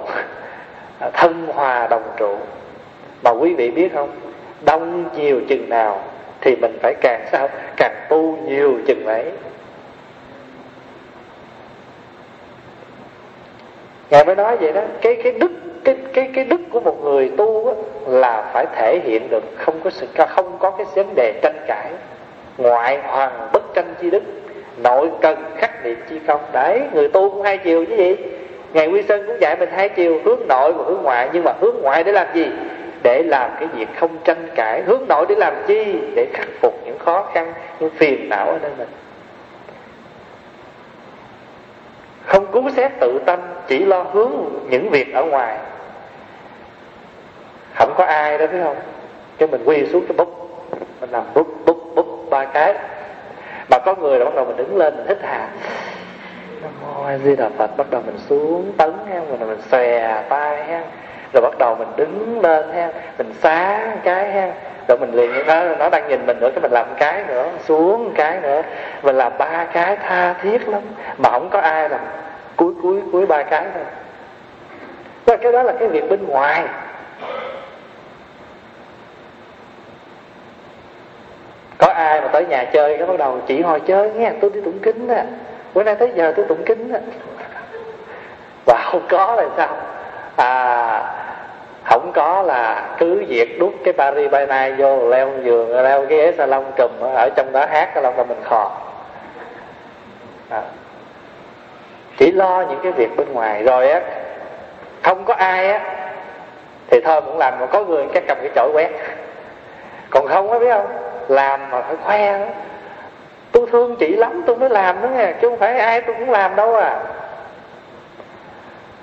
[1.00, 2.38] À, thân hòa đồng trụ.
[3.24, 4.10] Mà quý vị biết không?
[4.66, 6.02] Đông nhiều chừng nào
[6.42, 7.50] thì mình phải càng sao?
[7.78, 9.26] Càng tu nhiều chừng ấy.
[14.10, 14.82] Ngài mới nói vậy đó.
[15.02, 15.52] Cái cái đức
[15.84, 17.74] cái cái cái đức của một người tu á,
[18.08, 21.92] là phải thể hiện được không có sự không có cái vấn đề tranh cãi
[22.60, 24.24] ngoại hoàng bất tranh chi đức,
[24.78, 26.42] nội cần khắc niệm chi công.
[26.52, 28.16] Đấy, người tu cũng hai chiều chứ gì.
[28.74, 31.30] Ngài quy sơn cũng dạy mình hai chiều, hướng nội và hướng ngoại.
[31.34, 32.46] Nhưng mà hướng ngoại để làm gì?
[33.04, 34.82] Để làm cái việc không tranh cãi.
[34.86, 35.96] Hướng nội để làm chi?
[36.16, 38.88] Để khắc phục những khó khăn, những phiền não ở nơi mình.
[42.26, 44.32] Không cứu xét tự tâm, chỉ lo hướng
[44.70, 45.58] những việc ở ngoài.
[47.76, 48.78] Không có ai đó phải không?
[49.38, 50.50] Cái mình quy xuống cái bút.
[51.02, 52.74] Mình làm bút bút bút ba cái.
[53.70, 55.48] Mà có người là bắt đầu mình đứng lên, mình hít hà.
[56.62, 60.22] Nam mô a di đà phật, bắt đầu mình xuống tấn ha, mình mình xòe
[60.30, 60.82] tay ha.
[61.34, 64.52] Rồi bắt đầu mình đứng lên ha, mình xá cái ha.
[64.88, 68.12] Rồi mình liền nó nó đang nhìn mình nữa, cái mình làm cái nữa, xuống
[68.16, 68.62] cái nữa.
[69.04, 70.82] Mình làm ba cái tha thiết lắm,
[71.18, 72.02] mà không có ai làm
[72.56, 73.84] cuối cuối cuối ba cái thôi.
[75.26, 76.66] Và cái đó là cái việc bên ngoài.
[81.80, 84.62] Có ai mà tới nhà chơi cái bắt đầu chỉ hồi chơi nghe, tôi đi
[84.62, 85.26] tụng kinh á.
[85.74, 87.00] Bữa nay tới giờ tôi tụng kinh á.
[88.66, 89.78] Và không có là sao?
[90.36, 91.16] À
[91.90, 96.18] không có là cứ việc đút cái Paris by night vô, leo giường, leo cái
[96.18, 98.72] ghế salon trùm ở trong đó hát cái lòng là mình khò.
[100.50, 100.62] À.
[102.18, 103.64] chỉ lo những cái việc bên ngoài.
[103.64, 104.02] Rồi á,
[105.04, 105.82] không có ai á,
[106.88, 108.90] thì thôi cũng làm, mà có người cái cầm cái chổi quét.
[110.10, 110.88] Còn không á, biết không?
[111.32, 112.40] Làm mà phải khoe.
[112.40, 112.46] Đó
[113.52, 116.30] tôi thương chị lắm tôi mới làm đó nghe chứ không phải ai tôi cũng
[116.30, 117.00] làm đâu à.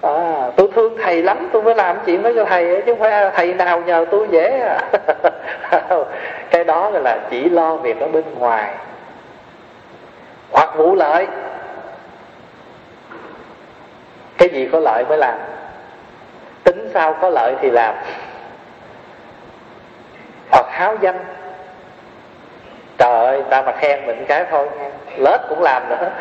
[0.03, 3.31] À, tôi thương thầy lắm tôi mới làm chuyện đó cho thầy chứ không phải
[3.35, 4.81] thầy nào nhờ tôi dễ à.
[6.51, 8.75] Cái đó là chỉ lo việc ở bên ngoài.
[10.53, 11.27] Hoặc vụ lợi.
[14.39, 15.39] Cái gì có lợi mới làm.
[16.65, 17.95] Tính sao có lợi thì làm.
[20.51, 21.19] Hoặc háo danh
[22.99, 26.11] trời ơi ta mà khen mình cái thôi nha lết cũng làm nữa.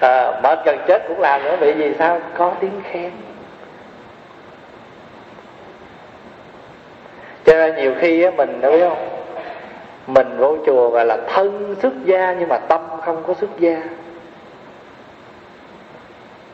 [0.00, 2.20] À, mệt gần chết cũng làm nữa vì vì sao?
[2.36, 3.10] Có tiếng khen.
[7.44, 9.08] Cho nên nhiều khi á, mình đâu biết không?
[10.06, 13.82] Mình vô chùa gọi là thân xuất gia nhưng mà tâm không có xuất gia.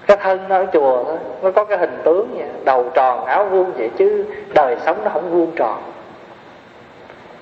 [0.06, 3.44] Cái thân nó ở chùa thôi nó có cái hình tướng vậy đầu tròn áo
[3.44, 4.24] vuông vậy chứ
[4.54, 5.82] đời sống nó không vuông tròn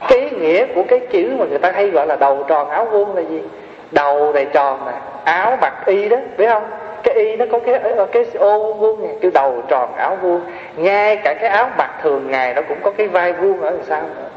[0.08, 2.84] cái ý nghĩa của cái chữ mà người ta hay gọi là đầu tròn, áo
[2.84, 3.42] vuông là gì?
[3.90, 4.92] Đầu này tròn nè,
[5.24, 6.70] áo mặc y đó, biết không?
[7.02, 10.40] Cái y nó có cái ờ, cái ô vuông này kêu đầu tròn, áo vuông.
[10.76, 13.84] Ngay cả cái áo mặc thường ngày nó cũng có cái vai vuông ở đằng
[13.86, 14.28] sau nữa.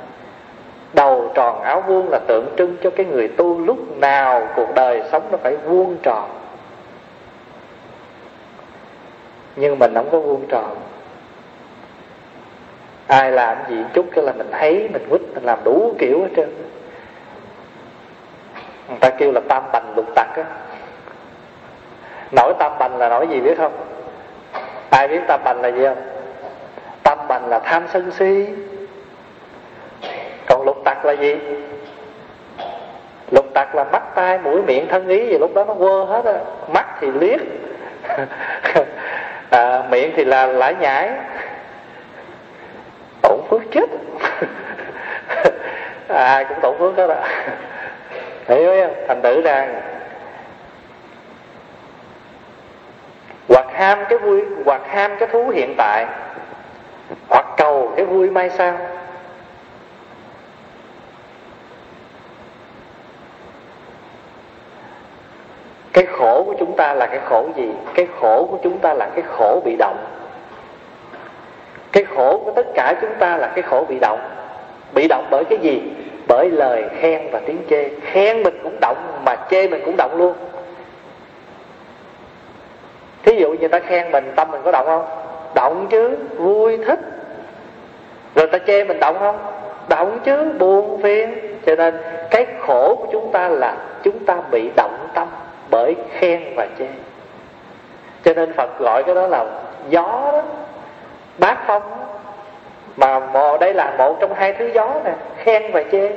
[0.93, 5.03] Đầu tròn, áo vuông là tượng trưng cho cái người tu lúc nào cuộc đời
[5.11, 6.29] sống nó phải vuông tròn.
[9.55, 10.75] Nhưng mình không có vuông tròn
[13.11, 16.29] ai làm gì chút cái là mình thấy mình quýt mình làm đủ kiểu hết
[16.35, 16.49] trơn.
[18.87, 20.43] Người ta kêu là tam bành lục tặc á.
[22.31, 23.71] Nổi tam bành là nổi gì biết không?
[24.89, 26.01] Ai biết tam bành là gì không?
[27.03, 28.47] Tam bành là tham sân si.
[30.47, 31.35] Còn lục tặc là gì?
[33.31, 36.25] Lục tặc là mắt tai mũi miệng thân ý gì lúc đó nó quơ hết
[36.25, 36.39] á.
[36.73, 37.39] Mắt thì liếc.
[39.51, 41.11] À, miệng thì là lải nhải
[43.71, 43.89] chết
[46.07, 47.15] à, chết ai cũng tổn phước đó đó.
[48.47, 48.93] Hiểu không?
[49.07, 49.81] Thành tử đang
[53.47, 56.05] hoặc ham cái vui hoặc ham cái thú hiện tại
[57.29, 58.77] hoặc cầu cái vui mai sau.
[65.93, 67.73] Cái khổ của chúng ta là cái khổ gì?
[67.93, 69.97] Cái khổ của chúng ta là cái khổ bị động
[71.91, 74.19] cái khổ của tất cả chúng ta là cái khổ bị động.
[74.93, 75.81] Bị động bởi cái gì?
[76.27, 77.89] Bởi lời khen và tiếng chê.
[78.01, 80.33] Khen mình cũng động, mà chê mình cũng động luôn.
[83.23, 85.05] Thí dụ như ta khen mình, tâm mình có động không?
[85.55, 86.99] Động chứ, vui, thích.
[88.35, 89.37] Rồi ta chê mình động không?
[89.89, 91.33] Động chứ, buồn, phiền.
[91.65, 91.97] Cho nên
[92.29, 95.27] cái khổ của chúng ta là chúng ta bị động tâm
[95.69, 96.87] bởi khen và chê.
[98.23, 99.45] Cho nên phật gọi cái đó là
[99.89, 100.41] gió đó
[101.41, 101.81] bát phong.
[102.97, 106.11] Mà mò đây là một trong hai thứ gió nè, khen và chê.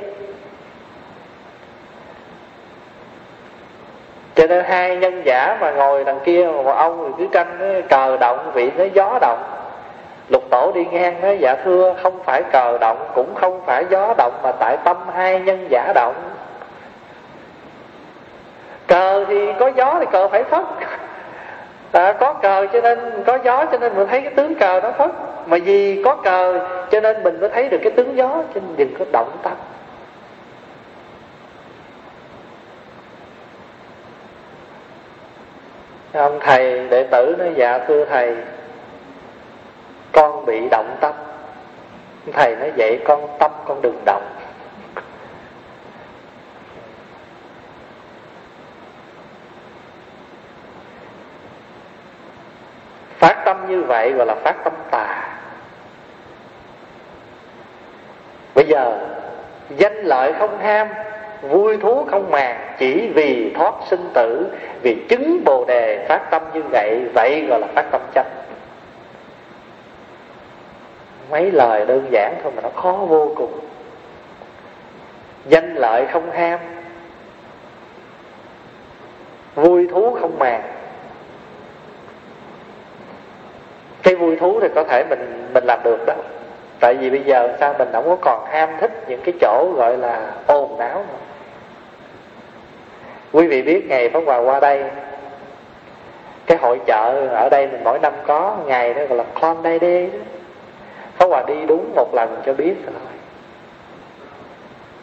[4.35, 8.51] Cho nên hai nhân giả mà ngồi đằng kia mà ông cứ tranh cờ động
[8.53, 9.43] vị nó gió động.
[10.29, 14.13] Lục tổ đi ngang nói dạ thưa, không phải cờ động, cũng không phải gió
[14.17, 16.15] động, mà tại tâm hai nhân giả động.
[18.87, 20.63] Cờ thì có gió thì cờ phải phất
[21.91, 24.91] à, có cờ cho nên có gió cho nên mình thấy cái tướng cờ đó
[24.97, 25.11] phất.
[25.45, 26.59] Mà vì có cờ
[26.91, 29.53] cho nên mình mới thấy được cái tướng gió cho nên đừng có động tâm.
[36.13, 38.35] Ông thầy đệ tử nói dạ thưa thầy
[40.11, 41.13] con bị động tâm.
[42.33, 44.35] Thầy nói vậy con tâm con đừng động
[53.25, 55.37] phát tâm như vậy gọi là phát tâm tà.
[58.55, 58.99] Bây giờ,
[59.69, 60.87] danh lợi không ham,
[61.41, 64.47] vui thú không màng, chỉ vì thoát sinh tử,
[64.81, 68.29] vì chứng bồ đề phát tâm như vậy vậy gọi là phát tâm chánh.
[71.29, 73.59] Mấy lời đơn giản thôi mà nó khó vô cùng.
[75.45, 76.59] Danh lợi không ham,
[79.55, 80.74] vui thú không màng
[84.05, 86.13] cái vui thú thì có thể mình mình làm được đó.
[86.79, 89.97] Tại vì bây giờ sao mình không có còn ham thích những cái chỗ gọi
[89.97, 91.17] là ồn náo nữa.
[93.31, 94.83] Quý vị biết ngày Pháp Hòa qua đây
[96.45, 99.79] cái hội chợ ở đây mình mỗi năm có ngày đó gọi là con đây
[99.79, 100.19] đi đó.
[101.17, 102.93] Pháp Hòa đi đúng một lần cho biết rồi,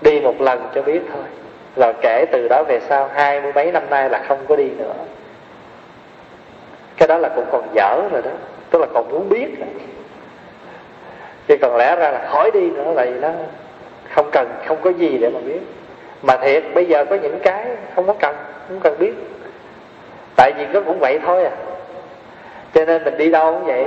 [0.01, 1.23] đi một lần cho biết thôi.
[1.77, 4.71] Rồi kể từ đó về sau hai mươi mấy năm nay là không có đi
[4.71, 4.95] nữa.
[6.97, 8.31] Cái đó là cũng còn dở rồi đó
[8.73, 9.49] tức là còn muốn biết.
[11.49, 13.31] Chứ còn lẽ ra là khỏi đi nữa là gì đó.
[14.11, 15.61] Không cần không có gì để mà biết.
[16.23, 18.37] Mà thiệt bây giờ có những cái không có cần
[18.68, 19.12] không cần biết.
[20.37, 21.51] Tại vì nó cũng vậy thôi à.
[22.75, 23.85] Cho nên mình đi đâu cũng vậy.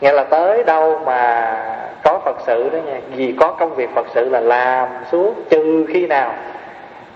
[0.00, 1.56] Nghĩa là tới đâu mà
[2.04, 3.00] có phật sự đó nha.
[3.16, 6.34] Vì có công việc phật sự là làm suốt trừ khi nào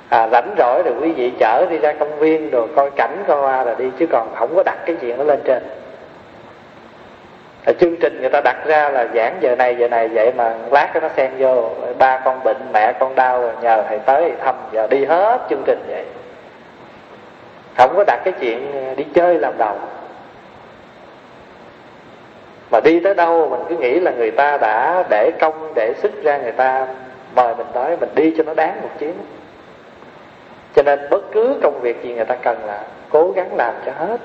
[0.09, 3.40] à, rảnh rỗi rồi quý vị chở đi ra công viên rồi coi cảnh coi
[3.40, 3.90] hoa rồi đi.
[3.99, 5.62] Chứ còn không có đặt cái chuyện đó lên trên
[7.64, 10.54] à, chương trình người ta đặt ra là giảng giờ này giờ này vậy mà
[10.70, 14.32] lát cái nó xen vô ba con bệnh mẹ con đau rồi nhờ thầy tới
[14.44, 16.04] thăm giờ đi hết chương trình vậy.
[17.76, 19.76] Không có đặt cái chuyện đi chơi làm đầu
[22.70, 26.22] mà đi tới đâu mình cứ nghĩ là người ta đã để công để sức
[26.22, 26.86] ra người ta
[27.34, 29.14] mời mình tới mình đi cho nó đáng một chuyến.
[30.74, 33.92] Cho nên bất cứ công việc gì người ta cần là cố gắng làm cho
[33.92, 34.20] hết.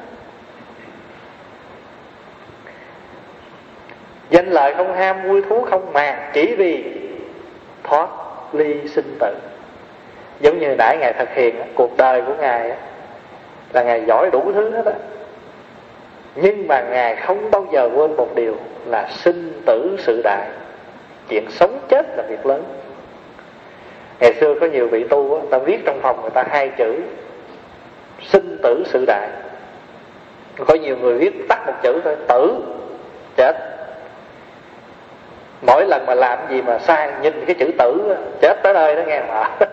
[4.30, 6.84] Danh lợi không ham, vui thú không màng, chỉ vì
[7.84, 8.09] thoát
[8.53, 9.36] ly sinh tử.
[10.39, 12.71] Giống như nãy ngài thực hiện cuộc đời của ngài
[13.73, 14.93] là ngài giỏi đủ thứ hết á.
[16.36, 18.55] Nhưng mà ngài không bao giờ quên một điều
[18.86, 20.47] là sinh tử sự đại.
[21.30, 22.63] Chuyện sống chết là việc lớn.
[24.19, 26.95] Ngày xưa có nhiều vị tu người ta viết trong phòng người ta hai chữ,
[28.21, 29.30] sinh tử sự đại.
[30.67, 32.55] Có nhiều người viết tắt một chữ thôi, tử,
[33.38, 33.76] chết
[35.62, 39.01] mỗi lần mà làm gì mà sai nhìn cái chữ tử chết tới nơi đó
[39.08, 39.49] nghe mà.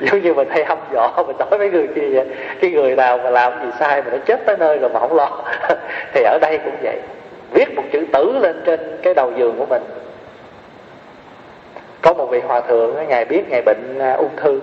[0.00, 2.26] Giống như mình hay hâm dọ mình nói mấy người kia vậy.
[2.60, 5.16] Cái người nào mà làm gì sai mà nó chết tới nơi rồi mà không
[5.16, 5.42] lo.
[6.14, 7.00] Thì ở đây cũng vậy.
[7.52, 9.82] Viết một chữ tử lên trên cái đầu giường của mình.
[12.02, 14.60] Có một vị hòa thượng ngài biết ngài bệnh à, ung thư.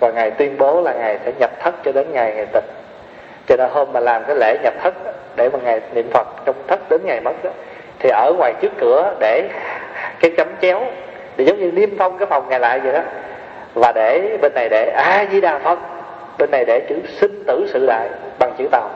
[0.00, 2.64] Và ngài tuyên bố là ngài sẽ nhập thất cho đến ngày ngày tịch
[3.48, 4.94] cho nên hôm mà làm cái lễ nhập thất
[5.36, 7.50] để mà ngài niệm phật trong thất đến ngày mất đó,
[8.06, 9.48] thì ở ngoài trước cửa để
[10.20, 10.82] cái chấm chéo
[11.36, 13.00] để giống như niêm phong cái phòng ngài lại vậy đó.
[13.74, 15.78] Và để bên này để a di đà phật
[16.38, 18.90] bên này để chữ sinh tử sự đại bằng chữ tàu.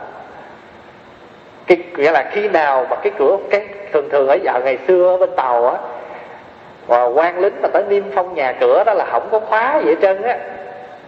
[1.66, 5.08] Cái nghĩa là khi nào mà cái cửa cái thường thường ở giờ ngày xưa
[5.08, 5.78] ở bên tàu á
[6.86, 9.96] và quan lính mà tới niêm phong nhà cửa đó là không có khóa vậy
[10.02, 10.38] trơn á.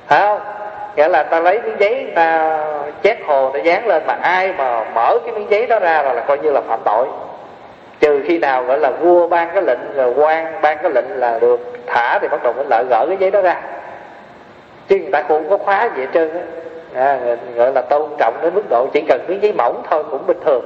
[0.07, 0.40] Phải không?
[0.96, 2.59] Nghĩa là ta lấy miếng giấy ta
[3.03, 6.12] chét hồ ta dán lên mà ai mà mở cái miếng giấy đó ra là,
[6.12, 7.07] là coi như là phạm tội
[8.03, 11.38] trừ khi nào gọi là vua ban cái lệnh rồi quan ban cái lệnh là
[11.38, 13.62] được thả thì bắt đầu mới lại gỡ cái giấy đó ra.
[14.88, 16.42] Chứ người ta cũng không có khóa gì hết trơn á.
[16.94, 17.18] À,
[17.55, 20.40] gọi là tôn trọng đến mức độ chỉ cần miếng giấy mỏng thôi cũng bình
[20.44, 20.64] thường.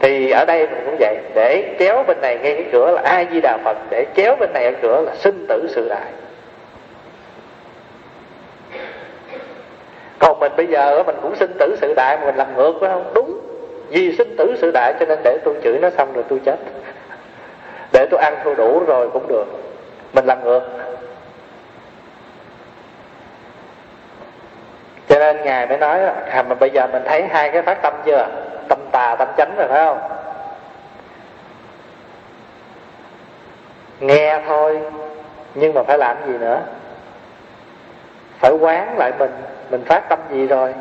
[0.00, 3.24] Thì ở đây mình cũng vậy để kéo bên này ngay cái cửa là a
[3.32, 6.12] di đà phật để kéo bên này ở cửa là sinh tử sự đại.
[10.18, 12.90] Còn mình bây giờ mình cũng sinh tử sự đại mà mình làm ngược phải
[12.90, 13.12] không?
[13.14, 13.41] Đúng
[13.92, 16.56] vì sinh tử sự đại cho nên để tôi chửi nó xong rồi tôi chết.
[17.92, 19.44] Để tôi ăn thua đủ rồi cũng được.
[20.12, 20.62] Mình làm ngược.
[25.08, 27.94] Cho nên ngài mới nói à mà bây giờ mình thấy hai cái phát tâm
[28.04, 28.28] chưa?
[28.68, 29.98] Tâm tà, tâm chánh rồi, phải không?
[34.00, 34.80] Nghe thôi,
[35.54, 36.60] nhưng mà phải làm gì nữa?
[38.38, 39.30] Phải quán lại mình.
[39.70, 40.74] Mình phát tâm gì rồi?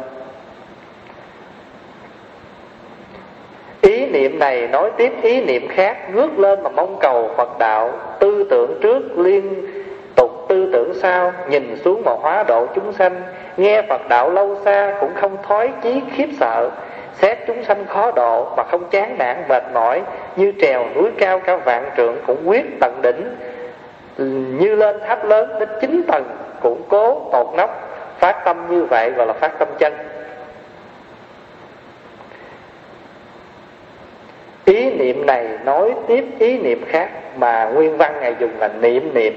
[4.11, 8.47] Niệm này nói tiếp ý niệm khác, ngước lên mà mong cầu phật đạo, tư
[8.49, 9.67] tưởng trước liên
[10.15, 13.21] tục, tư tưởng sau, nhìn xuống mà hóa độ chúng sanh.
[13.57, 16.69] Nghe phật đạo lâu xa cũng không thói chí khiếp sợ,
[17.13, 20.01] xét chúng sanh khó độ mà không chán nản, mệt mỏi,
[20.35, 23.35] như trèo núi cao cao vạn trượng cũng quyết tận đỉnh.
[24.57, 26.23] Như lên tháp lớn đến chín tầng
[26.61, 27.89] cũng cố tột nóc,
[28.19, 29.93] phát tâm như vậy gọi là phát tâm chân.
[34.71, 39.13] Ý niệm này nói tiếp ý niệm khác mà nguyên văn ngài dùng là niệm
[39.13, 39.33] niệm.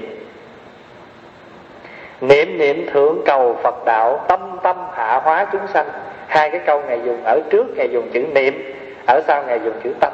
[2.21, 5.87] Niệm niệm thượng cầu phật đạo, tâm tâm hạ hóa chúng sanh.
[6.27, 8.73] Hai cái câu ngài dùng ở trước, ngài dùng chữ niệm,
[9.07, 10.13] ở sau ngài dùng chữ tâm.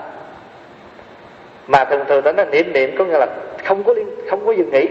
[1.68, 3.28] Mà thường thường đó là niệm niệm, có nghĩa là
[3.66, 4.88] không có liên, không có dừng nghỉ.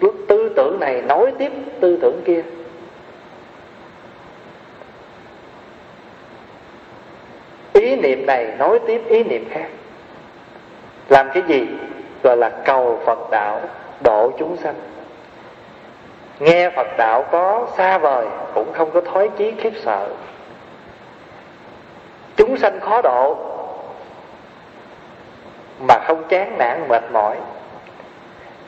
[0.00, 2.42] Lúc tư tưởng này nối tiếp tư tưởng kia.
[7.82, 9.66] Ý niệm này nối tiếp ý niệm khác.
[11.08, 11.66] Làm cái gì?
[12.22, 13.60] Gọi là cầu phật đạo
[14.00, 14.74] độ chúng sanh.
[16.40, 20.08] Nghe phật đạo có xa vời, cũng không có thói chí khiếp sợ.
[22.36, 23.36] Chúng sanh khó độ,
[25.88, 27.36] mà không chán nản, mệt mỏi.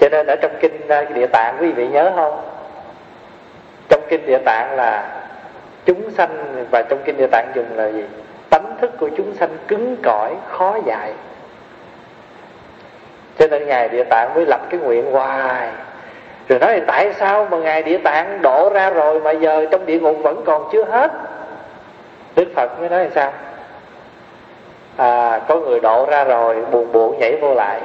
[0.01, 2.41] Cho nên ở trong kinh ờ, địa tạng, quý vị nhớ không?
[3.89, 5.23] Trong kinh địa tạng là
[5.85, 8.05] chúng sanh, và trong kinh địa tạng dùng là gì?
[8.51, 11.13] Tánh thức của chúng sanh cứng cỏi khó dạy.
[13.39, 15.71] Cho nên ngài địa tạng mới lập cái nguyện hoài.
[16.49, 20.01] Rồi nói tại sao mà ngài địa tạng đổ ra rồi mà giờ trong địa
[20.01, 21.13] ngục vẫn còn chưa hết?
[22.37, 23.33] Đức phật mới nói là sao?
[24.97, 27.81] À có người đổ ra rồi buồn buồn nhảy vô lại.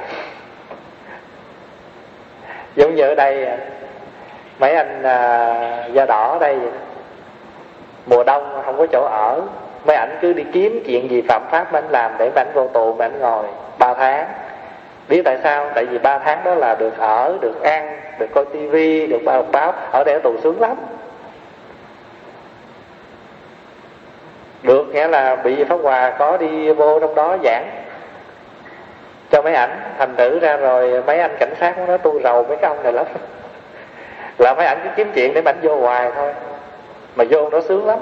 [2.75, 3.47] Giống như ở đây
[4.59, 6.59] mấy anh à, da đỏ ở đây
[8.05, 9.41] mùa đông không có chỗ ở
[9.85, 12.51] mấy ảnh cứ đi kiếm chuyện gì phạm pháp mà anh làm để mà anh
[12.53, 13.45] vô tù, mà anh ngồi
[13.79, 14.25] ba tháng.
[15.09, 15.69] Biết tại sao?
[15.75, 19.43] Tại vì ba tháng đó là được ở, được ăn, được coi tivi được bao
[19.51, 19.73] báo.
[19.91, 20.77] Ở đây ở tù sướng lắm.
[24.63, 27.69] Được, nghĩa là bị pháp hòa có đi vô trong đó giảng.
[29.31, 32.57] Cho mấy ảnh thành tử ra rồi mấy anh cảnh sát nó tu rầu mấy
[32.57, 33.05] cái ông này lắm.
[34.37, 36.33] Là mấy ảnh cứ kiếm chuyện để mà ảnh vô hoài thôi.
[37.15, 37.99] Mà vô nó sướng lắm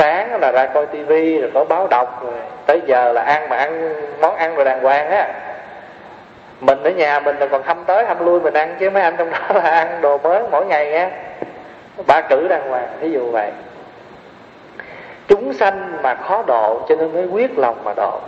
[0.00, 2.34] sáng là ra coi tivi rồi có báo đọc, rồi
[2.66, 5.28] tới giờ là ăn mà ăn món ăn rồi đàng hoàng á.
[6.60, 9.14] Mình ở nhà mình là còn hâm tới hâm lui mình ăn, chứ mấy anh
[9.18, 11.10] trong đó là ăn đồ mới mỗi ngày nha
[12.06, 13.50] ba cử đàng hoàng ví dụ vậy.
[15.28, 18.20] Chúng sanh mà khó độ cho nên mới quyết lòng mà độ.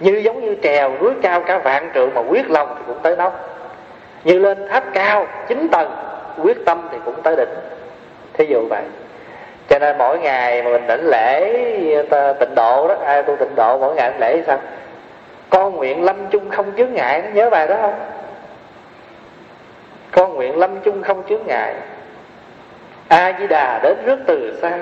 [0.00, 3.16] Như giống như trèo núi cao cả vạn trượng mà quyết lòng thì cũng tới
[3.16, 3.48] nóc
[4.24, 5.96] như lên tháp cao, chín tầng,
[6.42, 7.54] quyết tâm thì cũng tới đỉnh.
[8.32, 8.82] Thí dụ vậy
[9.68, 11.52] cho nên mỗi ngày mà mình đỉnh lễ
[12.40, 14.58] tịnh độ đó ai tu tịnh độ, mỗi ngày lễ sao?
[15.50, 17.94] Con nguyện lâm chung không chướng ngại, nhớ bài đó không?
[20.12, 21.74] Con nguyện lâm chung không chướng ngại.
[23.08, 24.72] A di đà đến rước từ xa.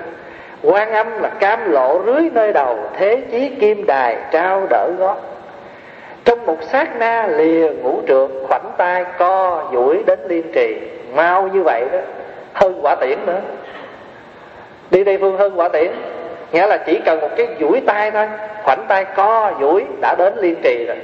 [0.63, 5.17] Quan âm là cam lộ rưới nơi đầu, thế chí kim đài trao đỡ gót.
[6.25, 10.77] Trong một sát na lìa ngũ trượt khoảnh tay co duỗi đến liên trì.
[11.15, 11.99] Mau như vậy đó,
[12.53, 13.41] hơn quả tiễn nữa
[14.95, 15.91] đi tây phương hơn quả tiễn.
[16.53, 18.27] Nghĩa là chỉ cần một cái duỗi tay thôi,
[18.65, 20.97] khoảnh tay co duỗi đã đến liên trì rồi.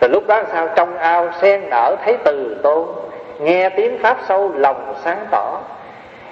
[0.00, 0.68] Rồi lúc đó sao?
[0.76, 2.86] Trong ao sen nở thấy từ tôn.
[3.40, 5.60] Nghe tiếng pháp sâu lòng sáng tỏ.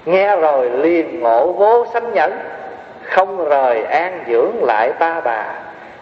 [0.04, 2.32] Nghe rồi liền ngộ vô sanh nhẫn.
[3.02, 5.44] Không rời an dưỡng lại ta bà.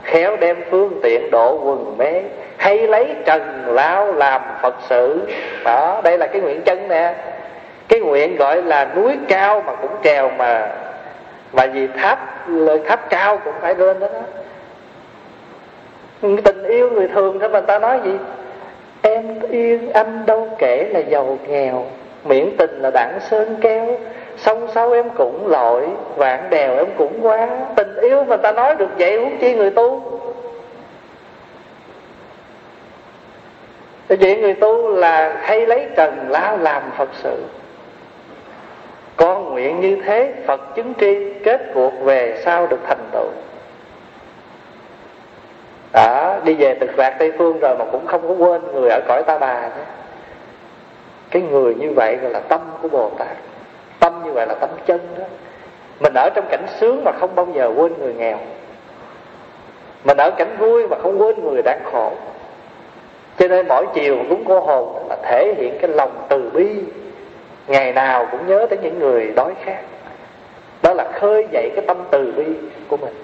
[0.03, 2.23] Khéo đem phương tiện độ quần mê.
[2.57, 5.29] Hay lấy trần lao làm phật sự.
[5.65, 7.15] Đó, đây là cái nguyện chân nè
[7.89, 10.73] cái nguyện gọi là núi cao mà cũng trèo mà
[11.53, 14.21] mà vì tháp lời tháp cao cũng phải lên đó, đó.
[16.45, 18.19] Tình yêu người thường thôi mà ta nói gì?
[19.03, 21.87] Em yên anh đâu kể là giàu nghèo
[22.25, 23.99] miễn tình là đẳng sơn keo
[24.37, 27.49] sông sâu em cũng lội vạn đèo em cũng quá.
[27.77, 30.21] Tình yêu mà ta nói được vậy huống chi người tu?
[34.09, 37.43] Vậy người tu là hay lấy trần lao làm Phật sự.
[39.17, 43.31] Con nguyện như thế, Phật chứng tri, kết cuộc về sau được thành tựu.
[45.93, 49.01] Đó, đi về tịch lạc tây phương rồi mà cũng không có quên người ở
[49.09, 49.85] cõi ta bà nữa.
[51.31, 53.37] Cái người như vậy gọi là tâm của bồ tát.
[54.01, 55.25] Tâm như vậy là tâm chân đó.
[56.01, 58.39] Mình ở trong cảnh sướng mà không bao giờ quên người nghèo.
[60.05, 62.13] Mình ở cảnh vui mà không quên người đang khổ.
[63.39, 66.69] Cho nên mỗi chiều cũng cô hồn là thể hiện cái lòng từ bi
[67.67, 69.81] ngày nào cũng nhớ tới những người đói khát.
[70.83, 72.45] Đó là khơi dậy cái tâm từ bi
[72.89, 73.15] của mình.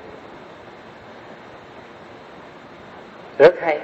[3.39, 3.79] Rất hay.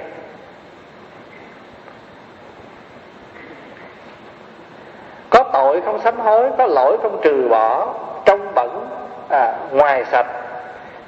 [5.30, 7.94] Có tội không sám hối có lỗi không trừ bỏ
[8.24, 8.88] trong bẩn
[9.30, 10.26] à, ngoài sạch.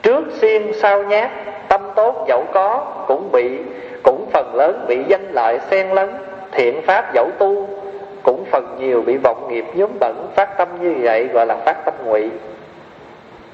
[0.02, 1.30] Trước xiên sau nhát
[1.68, 3.58] tâm tốt dẫu có cũng bị
[4.02, 6.10] cũng phần lớn bị danh lợi xen lấn
[6.52, 7.79] thiện pháp dẫu tu
[8.22, 11.84] cũng phần nhiều bị vọng nghiệp nhóm bẩn phát tâm như vậy, gọi là phát
[11.84, 12.30] tâm ngụy.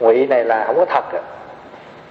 [0.01, 1.23] Ngụy này là không có thật à.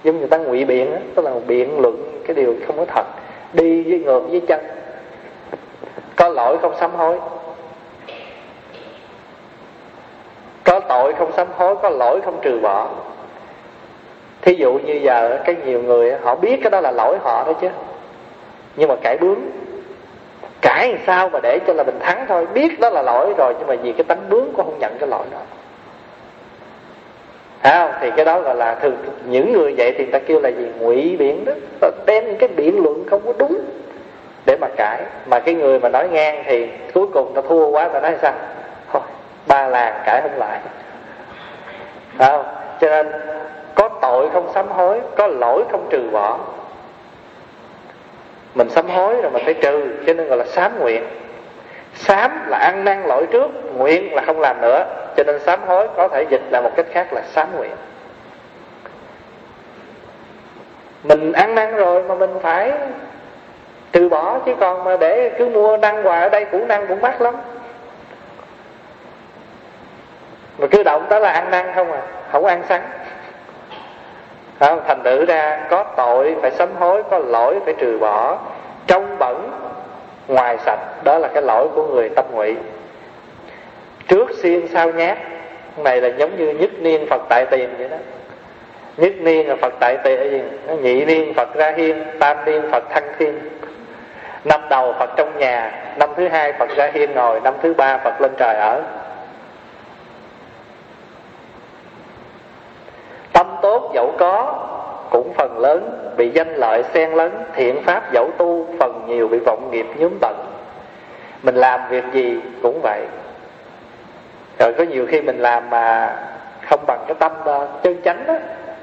[0.04, 3.06] giống người ta ngụy biện á, tức là biện luận, cái điều không có thật.
[3.52, 4.60] Đi với ngược với chân.
[6.16, 7.18] Có lỗi không sám hối.
[10.64, 12.88] Có tội không sám hối, có lỗi không trừ bỏ.
[14.42, 17.52] Thí dụ như giờ cái nhiều người họ biết cái đó là lỗi họ đó
[17.60, 17.68] chứ.
[18.76, 19.38] Nhưng mà cải bướng
[20.62, 22.46] cãi làm sao mà để cho là mình thắng thôi.
[22.54, 25.08] Biết đó là lỗi rồi nhưng mà vì cái tánh bướng con không nhận cái
[25.08, 25.38] lỗi đó.
[27.62, 30.48] À, thì cái đó gọi là thường những người vậy thì người ta kêu là
[30.48, 30.66] gì?
[30.78, 31.52] Ngụy biện đó.
[32.06, 33.60] Đem cái biện luận không có đúng
[34.46, 35.02] để mà cãi.
[35.26, 38.32] Mà cái người mà nói ngang thì cuối cùng ta thua quá ta nói sao?
[38.92, 39.02] Thôi
[39.46, 40.60] ba làng cãi không lại.
[42.18, 42.42] À,
[42.80, 43.12] cho nên
[43.74, 46.38] có tội không sám hối có lỗi không trừ bỏ
[48.56, 51.04] mình sám hối rồi mình phải trừ cho nên gọi là sám nguyện.
[51.94, 54.84] Sám là ăn năn lỗi trước, nguyện là không làm nữa.
[55.16, 57.70] Cho nên sám hối có thể dịch là một cách khác là sám nguyện.
[61.04, 62.72] Mình ăn năn rồi mà mình phải
[63.92, 67.00] từ bỏ, chứ còn mà để cứ mua năng hoài ở đây cũ năng cũng
[67.00, 67.34] mắc lắm.
[70.58, 72.02] Mà cứ động đó là ăn năn không à
[72.32, 72.82] không ăn sắn
[74.60, 74.80] không?
[74.86, 78.38] thành thử ra, có tội, phải sám hối, có lỗi, phải trừ bỏ.
[78.86, 79.50] Trong bẩn,
[80.28, 82.56] ngoài sạch, đó là cái lỗi của người tâm ngụy.
[84.08, 85.18] Trước xiên sau nhát,
[85.76, 87.96] này là giống như nhất niên phật tại tiền vậy đó.
[88.96, 90.48] Nhất niên là phật tại tiền
[90.82, 93.38] nhị niên phật ra hiên, tam niên phật thăng thiên.
[94.44, 97.98] Năm đầu phật trong nhà, năm thứ hai phật ra hiên ngồi, năm thứ ba
[97.98, 98.82] phật lên trời ở.
[103.36, 104.64] Tâm tốt dẫu có
[105.10, 109.38] cũng phần lớn bị danh lợi xen lấn thiện pháp dẫu tu phần nhiều bị
[109.38, 110.36] vọng nghiệp nhúm bận
[111.42, 113.00] mình làm việc gì cũng vậy.
[114.58, 116.16] Rồi có nhiều khi mình làm mà
[116.68, 118.34] không bằng cái tâm ờ, chân chánh đó,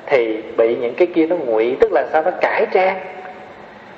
[0.06, 3.00] thì bị những cái kia nó ngụy tức là sao nó cải trang.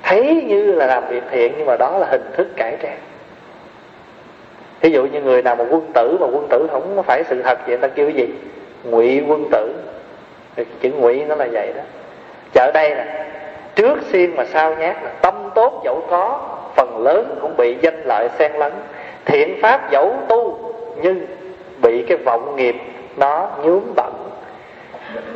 [0.04, 2.98] Thấy như là làm việc thiện nhưng mà đó là hình thức cải trang.
[4.82, 7.60] Ví dụ như người nào mà quân tử mà quân tử không phải sự thật
[7.68, 8.34] vậy ta kêu cái gì?
[8.84, 9.74] Ngụy quân tử
[10.56, 11.82] chữ ngụy nó là vậy đó.
[12.54, 13.06] Chợ đây nè
[13.76, 16.40] trước xiên mà sao nhát là tâm tốt dẫu có
[16.76, 18.74] phần lớn cũng bị danh lợi xen lẫn.
[19.26, 20.60] Thiện pháp dẫu tu
[21.02, 21.26] nhưng
[21.82, 22.76] bị cái vọng nghiệp
[23.18, 24.14] nó nhuốm bẩn.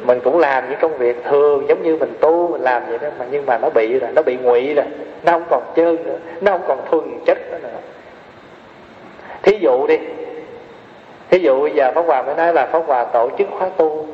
[0.03, 3.07] Mình cũng làm những công việc thường giống như mình tu mình làm vậy đó
[3.19, 4.85] mà nhưng mà nó bị rồi nó bị ngụy rồi.
[5.23, 7.69] Nó không còn trơn nữa nó không còn thuần chất nữa, nữa.
[9.43, 9.97] Thí dụ đi.
[11.29, 14.05] Thí dụ bây giờ pháp hòa mới nói là pháp hòa tổ chức khóa tu.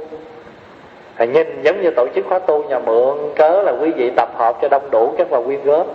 [1.17, 4.29] Thầy nhìn giống như tổ chức khóa tu nhà mượn, cớ là quý vị tập
[4.37, 5.87] hợp cho đông đủ các vào quyên góp.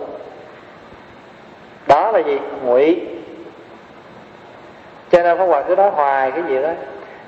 [1.87, 2.39] Đó là gì?
[2.65, 3.01] Ngụy.
[5.11, 6.69] Cho nên Pháp Hòa cứ nói hoài cái gì đó.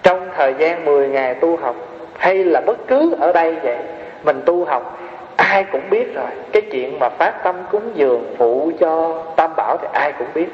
[0.03, 1.76] Trong thời gian 10 ngày tu học,
[2.18, 3.78] Hay là bất cứ ở đây vậy,
[4.24, 4.99] Mình tu học,
[5.36, 6.30] Ai cũng biết rồi.
[6.52, 10.48] Cái chuyện mà phát tâm cúng dường phụ cho Tam Bảo thì ai cũng biết.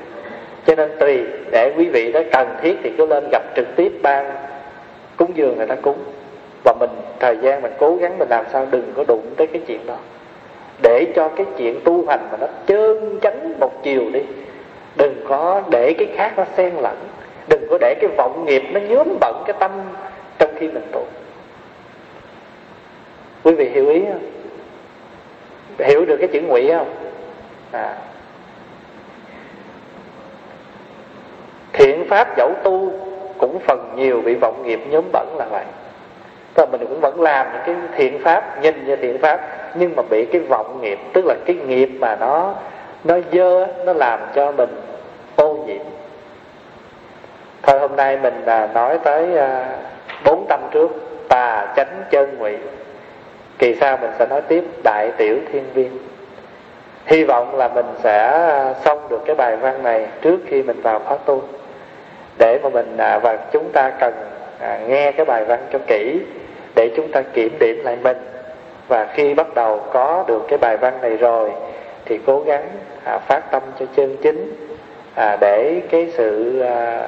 [0.66, 3.91] Cho nên tùy, để quý vị đó cần thiết Thì cứ lên gặp trực tiếp
[4.02, 4.32] ban
[5.18, 5.98] Cúng dường người ta cúng.
[6.64, 9.61] Và mình, thời gian mình cố gắng Mình làm sao đừng có đụng tới cái
[9.68, 9.95] chuyện đó.
[10.81, 14.22] Để cho cái chuyện tu hành Mà nó trơn chánh một chiều đi.
[14.95, 16.98] Đừng có để cái khác nó xen lẫn.
[17.48, 19.72] Đừng có để cái vọng nghiệp nó nhuốm bận cái tâm
[20.40, 21.06] trong khi mình tu.
[23.44, 24.30] Quý vị hiểu ý không?
[25.88, 26.94] Hiểu được cái chữ ngụy không?
[27.72, 27.98] À.
[31.73, 32.91] thiện pháp dẫu tu
[33.38, 35.65] cũng phần nhiều bị vọng nghiệp nhóm bẩn là vậy
[36.60, 39.40] và mình cũng vẫn làm những cái thiện pháp, nhìn như thiện pháp,
[39.76, 42.53] nhưng mà bị cái vọng nghiệp, tức là cái nghiệp mà nó
[43.03, 44.69] nó dơ, nó làm cho mình
[45.36, 45.81] ô nhiễm.
[47.64, 49.65] Thôi, hôm nay mình là nói tới à,
[50.26, 50.90] bốn tâm trước,
[51.30, 52.57] tà chánh chân ngụy.
[53.60, 55.98] Kỳ sau mình sẽ nói tiếp, đại tiểu thiên viên.
[57.06, 60.81] Hy vọng là mình sẽ à, xong được cái bài văn này trước khi mình
[60.81, 61.41] vào khóa tu.
[62.38, 64.14] Để mà mình à, và chúng ta cần
[64.88, 66.19] nghe cái bài văn cho kỹ
[66.80, 68.18] để chúng ta kiểm điểm lại mình.
[68.88, 71.52] Và khi bắt đầu có được cái bài văn này rồi
[72.06, 72.70] thì cố gắng
[73.06, 74.54] à, phát tâm cho chân chính
[75.16, 77.08] à, để cái sự à,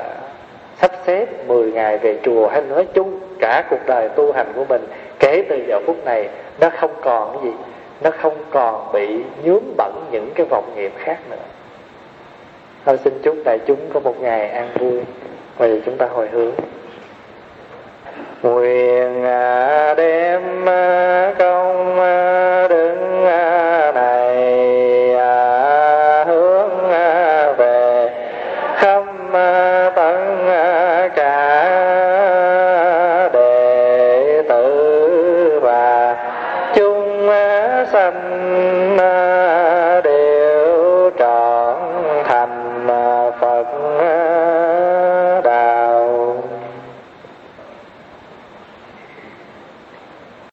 [0.82, 4.66] sắp xếp 10 ngày về chùa hay nói chung cả cuộc đời tu hành của
[4.70, 4.82] mình
[5.20, 6.30] kể từ giờ phút này
[6.60, 7.58] nó không còn cái gì
[8.02, 11.38] nó không còn bị nhuốm bẩn những cái vọng nghiệp khác nữa.
[12.86, 15.00] Thôi xin chúc đại chúng có một ngày an vui.
[15.58, 16.52] Và giờ chúng ta hồi hướng.
[18.44, 22.68] Nguyện à, đem à, công à,
[23.28, 23.71] à